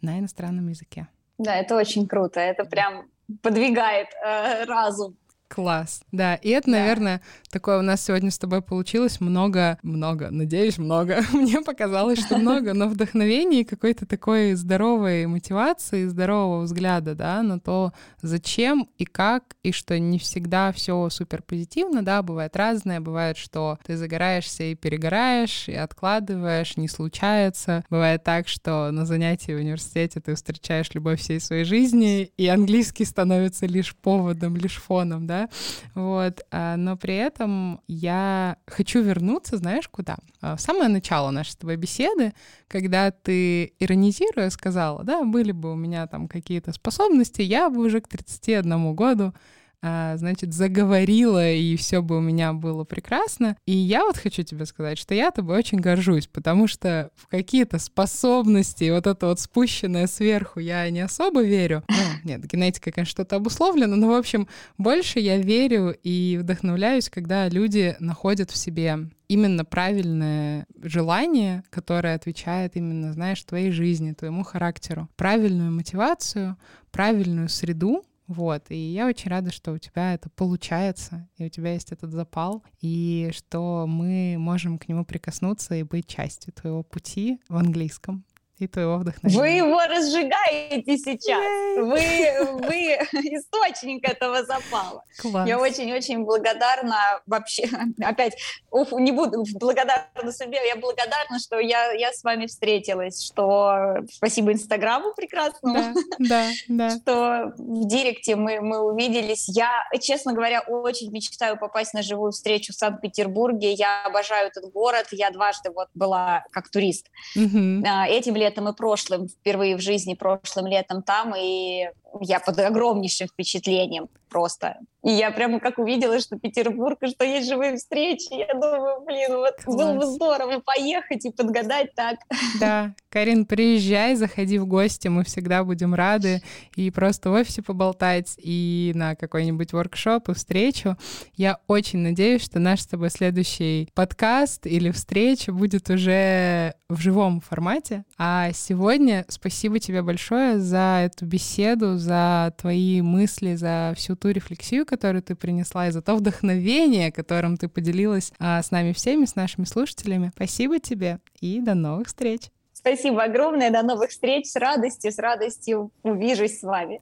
на 0.00 0.18
иностранном 0.18 0.66
языке. 0.66 1.06
Да, 1.38 1.54
это 1.54 1.76
очень 1.76 2.08
круто, 2.08 2.40
это 2.40 2.64
прям 2.64 3.08
подвигает 3.40 4.08
э, 4.24 4.64
разум 4.64 5.16
Класс, 5.48 6.02
да. 6.10 6.34
И 6.34 6.48
это, 6.48 6.70
да. 6.70 6.78
наверное, 6.78 7.20
такое 7.50 7.78
у 7.78 7.82
нас 7.82 8.04
сегодня 8.04 8.32
с 8.32 8.38
тобой 8.38 8.62
получилось 8.62 9.20
много, 9.20 9.78
много, 9.82 10.30
надеюсь, 10.30 10.76
много. 10.76 11.20
Мне 11.32 11.60
показалось, 11.60 12.18
что 12.18 12.36
много, 12.36 12.74
но 12.74 12.88
вдохновения 12.88 13.60
и 13.60 13.64
какой-то 13.64 14.06
такой 14.06 14.54
здоровой 14.54 15.26
мотивации, 15.26 16.06
здорового 16.06 16.62
взгляда, 16.62 17.14
да, 17.14 17.42
на 17.42 17.60
то, 17.60 17.92
зачем 18.22 18.88
и 18.98 19.04
как, 19.04 19.56
и 19.62 19.70
что 19.70 19.98
не 20.00 20.18
всегда 20.18 20.72
все 20.72 21.08
супер 21.10 21.42
позитивно, 21.42 22.04
да, 22.04 22.22
бывает 22.22 22.56
разное, 22.56 23.00
бывает, 23.00 23.36
что 23.36 23.78
ты 23.86 23.96
загораешься 23.96 24.64
и 24.64 24.74
перегораешь, 24.74 25.68
и 25.68 25.74
откладываешь, 25.74 26.76
не 26.76 26.88
случается. 26.88 27.84
Бывает 27.88 28.24
так, 28.24 28.48
что 28.48 28.90
на 28.90 29.06
занятии 29.06 29.52
в 29.52 29.60
университете 29.60 30.20
ты 30.20 30.34
встречаешь 30.34 30.90
любовь 30.92 31.20
всей 31.20 31.38
своей 31.38 31.64
жизни, 31.64 32.32
и 32.36 32.48
английский 32.48 33.04
становится 33.04 33.66
лишь 33.66 33.94
поводом, 33.94 34.56
лишь 34.56 34.76
фоном, 34.82 35.26
да, 35.26 35.35
да, 35.36 35.48
вот, 35.94 36.40
а, 36.50 36.76
но 36.76 36.96
при 36.96 37.16
этом 37.16 37.80
я 37.86 38.56
хочу 38.66 39.02
вернуться, 39.02 39.56
знаешь, 39.56 39.88
куда? 39.88 40.16
А, 40.40 40.56
в 40.56 40.60
самое 40.60 40.88
начало 40.88 41.30
нашей 41.30 41.50
с 41.50 41.56
тобой 41.56 41.76
беседы, 41.76 42.32
когда 42.68 43.10
ты, 43.10 43.74
иронизируя, 43.78 44.50
сказала, 44.50 45.04
да, 45.04 45.24
были 45.24 45.52
бы 45.52 45.72
у 45.72 45.76
меня 45.76 46.06
там 46.06 46.28
какие-то 46.28 46.72
способности, 46.72 47.42
я 47.42 47.70
бы 47.70 47.84
уже 47.84 48.00
к 48.00 48.08
31 48.08 48.94
году 48.94 49.34
значит, 49.82 50.52
заговорила, 50.52 51.52
и 51.52 51.76
все 51.76 52.02
бы 52.02 52.18
у 52.18 52.20
меня 52.20 52.52
было 52.52 52.84
прекрасно. 52.84 53.56
И 53.66 53.72
я 53.72 54.04
вот 54.04 54.16
хочу 54.16 54.42
тебе 54.42 54.66
сказать, 54.66 54.98
что 54.98 55.14
я 55.14 55.30
тобой 55.30 55.58
очень 55.58 55.78
горжусь, 55.78 56.26
потому 56.26 56.66
что 56.66 57.10
в 57.14 57.28
какие-то 57.28 57.78
способности, 57.78 58.90
вот 58.90 59.06
это 59.06 59.26
вот 59.26 59.40
спущенное 59.40 60.06
сверху, 60.06 60.60
я 60.60 60.88
не 60.90 61.00
особо 61.00 61.42
верю. 61.42 61.84
Ну, 61.88 61.96
нет, 62.24 62.44
генетика, 62.46 62.90
конечно, 62.90 63.10
что-то 63.10 63.36
обусловлено, 63.36 63.96
но, 63.96 64.08
в 64.08 64.14
общем, 64.14 64.48
больше 64.78 65.20
я 65.20 65.38
верю 65.38 65.96
и 66.02 66.38
вдохновляюсь, 66.40 67.08
когда 67.08 67.48
люди 67.48 67.96
находят 68.00 68.50
в 68.50 68.56
себе 68.56 69.08
именно 69.28 69.64
правильное 69.64 70.66
желание, 70.82 71.64
которое 71.70 72.14
отвечает 72.14 72.76
именно, 72.76 73.12
знаешь, 73.12 73.42
твоей 73.44 73.70
жизни, 73.70 74.12
твоему 74.12 74.44
характеру, 74.44 75.08
правильную 75.16 75.72
мотивацию, 75.72 76.56
правильную 76.90 77.48
среду, 77.48 78.04
вот, 78.26 78.70
и 78.70 78.76
я 78.76 79.06
очень 79.06 79.30
рада, 79.30 79.52
что 79.52 79.72
у 79.72 79.78
тебя 79.78 80.14
это 80.14 80.28
получается, 80.28 81.28
и 81.36 81.44
у 81.46 81.48
тебя 81.48 81.72
есть 81.72 81.92
этот 81.92 82.10
запал, 82.10 82.64
и 82.80 83.30
что 83.32 83.86
мы 83.86 84.36
можем 84.38 84.78
к 84.78 84.88
нему 84.88 85.04
прикоснуться 85.04 85.74
и 85.74 85.84
быть 85.84 86.06
частью 86.06 86.52
твоего 86.52 86.82
пути 86.82 87.40
в 87.48 87.56
английском 87.56 88.24
и 88.58 88.66
твоего 88.66 88.96
вдохновения. 88.96 89.38
Вы 89.38 89.48
его 89.48 89.78
разжигаете 89.80 90.96
сейчас. 90.96 91.44
Вы, 91.76 92.58
вы 92.66 92.76
источник 93.36 94.08
этого 94.08 94.44
запала. 94.44 95.02
Класс. 95.18 95.46
Я 95.46 95.58
очень-очень 95.58 96.24
благодарна 96.24 97.20
вообще. 97.26 97.68
Опять, 98.02 98.36
уф, 98.70 98.92
не 98.92 99.12
буду 99.12 99.44
благодарна 99.54 100.32
себе, 100.32 100.58
я 100.66 100.76
благодарна, 100.76 101.38
что 101.38 101.58
я, 101.58 101.92
я 101.92 102.12
с 102.12 102.24
вами 102.24 102.46
встретилась, 102.46 103.22
что 103.22 103.98
спасибо 104.10 104.52
Инстаграму 104.52 105.12
прекрасному, 105.14 105.74
да, 105.74 105.94
да, 106.18 106.50
да. 106.68 106.90
что 106.96 107.52
в 107.58 107.86
Директе 107.86 108.36
мы, 108.36 108.62
мы 108.62 108.80
увиделись. 108.80 109.48
Я, 109.48 109.84
честно 110.00 110.32
говоря, 110.32 110.60
очень 110.60 111.12
мечтаю 111.12 111.58
попасть 111.58 111.92
на 111.92 112.02
живую 112.02 112.32
встречу 112.32 112.72
в 112.72 112.76
Санкт-Петербурге. 112.76 113.72
Я 113.74 114.04
обожаю 114.04 114.48
этот 114.48 114.72
город. 114.72 115.08
Я 115.10 115.30
дважды 115.30 115.70
вот 115.70 115.88
была 115.94 116.44
как 116.52 116.70
турист. 116.70 117.08
Угу. 117.34 117.84
Этим 118.08 118.34
летом 118.34 118.45
летом 118.46 118.68
и 118.68 118.72
прошлым, 118.72 119.28
впервые 119.28 119.76
в 119.76 119.80
жизни 119.80 120.14
прошлым 120.14 120.66
летом 120.66 121.02
там, 121.02 121.34
и 121.36 121.90
я 122.20 122.40
под 122.40 122.58
огромнейшим 122.58 123.28
впечатлением 123.28 124.08
просто. 124.28 124.76
И 125.06 125.10
я 125.10 125.30
прямо 125.30 125.60
как 125.60 125.78
увидела, 125.78 126.18
что 126.18 126.36
Петербург, 126.36 126.98
и 127.02 127.06
что 127.06 127.24
есть 127.24 127.48
живые 127.48 127.76
встречи, 127.76 128.34
я 128.34 128.52
думаю, 128.54 129.04
блин, 129.04 129.36
вот 129.36 129.54
Класс. 129.62 129.76
было 129.76 129.94
бы 129.94 130.06
здорово 130.06 130.58
поехать 130.58 131.24
и 131.24 131.30
подгадать 131.30 131.94
так. 131.94 132.18
Да, 132.58 132.92
Карин, 133.08 133.46
приезжай, 133.46 134.16
заходи 134.16 134.58
в 134.58 134.66
гости, 134.66 135.06
мы 135.06 135.22
всегда 135.22 135.62
будем 135.62 135.94
рады 135.94 136.42
и 136.74 136.90
просто 136.90 137.30
в 137.30 137.34
офисе 137.34 137.62
поболтать, 137.62 138.34
и 138.38 138.90
на 138.96 139.14
какой-нибудь 139.14 139.72
воркшоп 139.72 140.28
и 140.30 140.34
встречу. 140.34 140.96
Я 141.34 141.60
очень 141.68 142.00
надеюсь, 142.00 142.42
что 142.42 142.58
наш 142.58 142.80
с 142.80 142.86
тобой 142.86 143.10
следующий 143.10 143.88
подкаст 143.94 144.66
или 144.66 144.90
встреча 144.90 145.52
будет 145.52 145.88
уже 145.88 146.74
в 146.88 146.98
живом 147.00 147.40
формате. 147.40 148.04
А 148.18 148.50
сегодня 148.52 149.24
спасибо 149.28 149.78
тебе 149.78 150.02
большое 150.02 150.58
за 150.58 151.02
эту 151.04 151.26
беседу, 151.26 151.96
за 151.96 152.52
твои 152.58 153.02
мысли, 153.02 153.54
за 153.54 153.94
всю 153.96 154.15
ту 154.16 154.30
рефлексию, 154.30 154.86
которую 154.86 155.22
ты 155.22 155.34
принесла, 155.34 155.88
и 155.88 155.90
за 155.90 156.02
то 156.02 156.14
вдохновение, 156.14 157.12
которым 157.12 157.56
ты 157.56 157.68
поделилась 157.68 158.32
а, 158.38 158.62
с 158.62 158.70
нами 158.70 158.92
всеми, 158.92 159.24
с 159.24 159.36
нашими 159.36 159.64
слушателями. 159.64 160.32
Спасибо 160.34 160.78
тебе 160.78 161.20
и 161.40 161.60
до 161.60 161.74
новых 161.74 162.08
встреч. 162.08 162.50
Спасибо 162.72 163.24
огромное, 163.24 163.70
до 163.70 163.82
новых 163.82 164.10
встреч, 164.10 164.46
с 164.46 164.56
радостью, 164.56 165.10
с 165.10 165.18
радостью 165.18 165.90
увижусь 166.02 166.60
с 166.60 166.62
вами. 166.62 167.00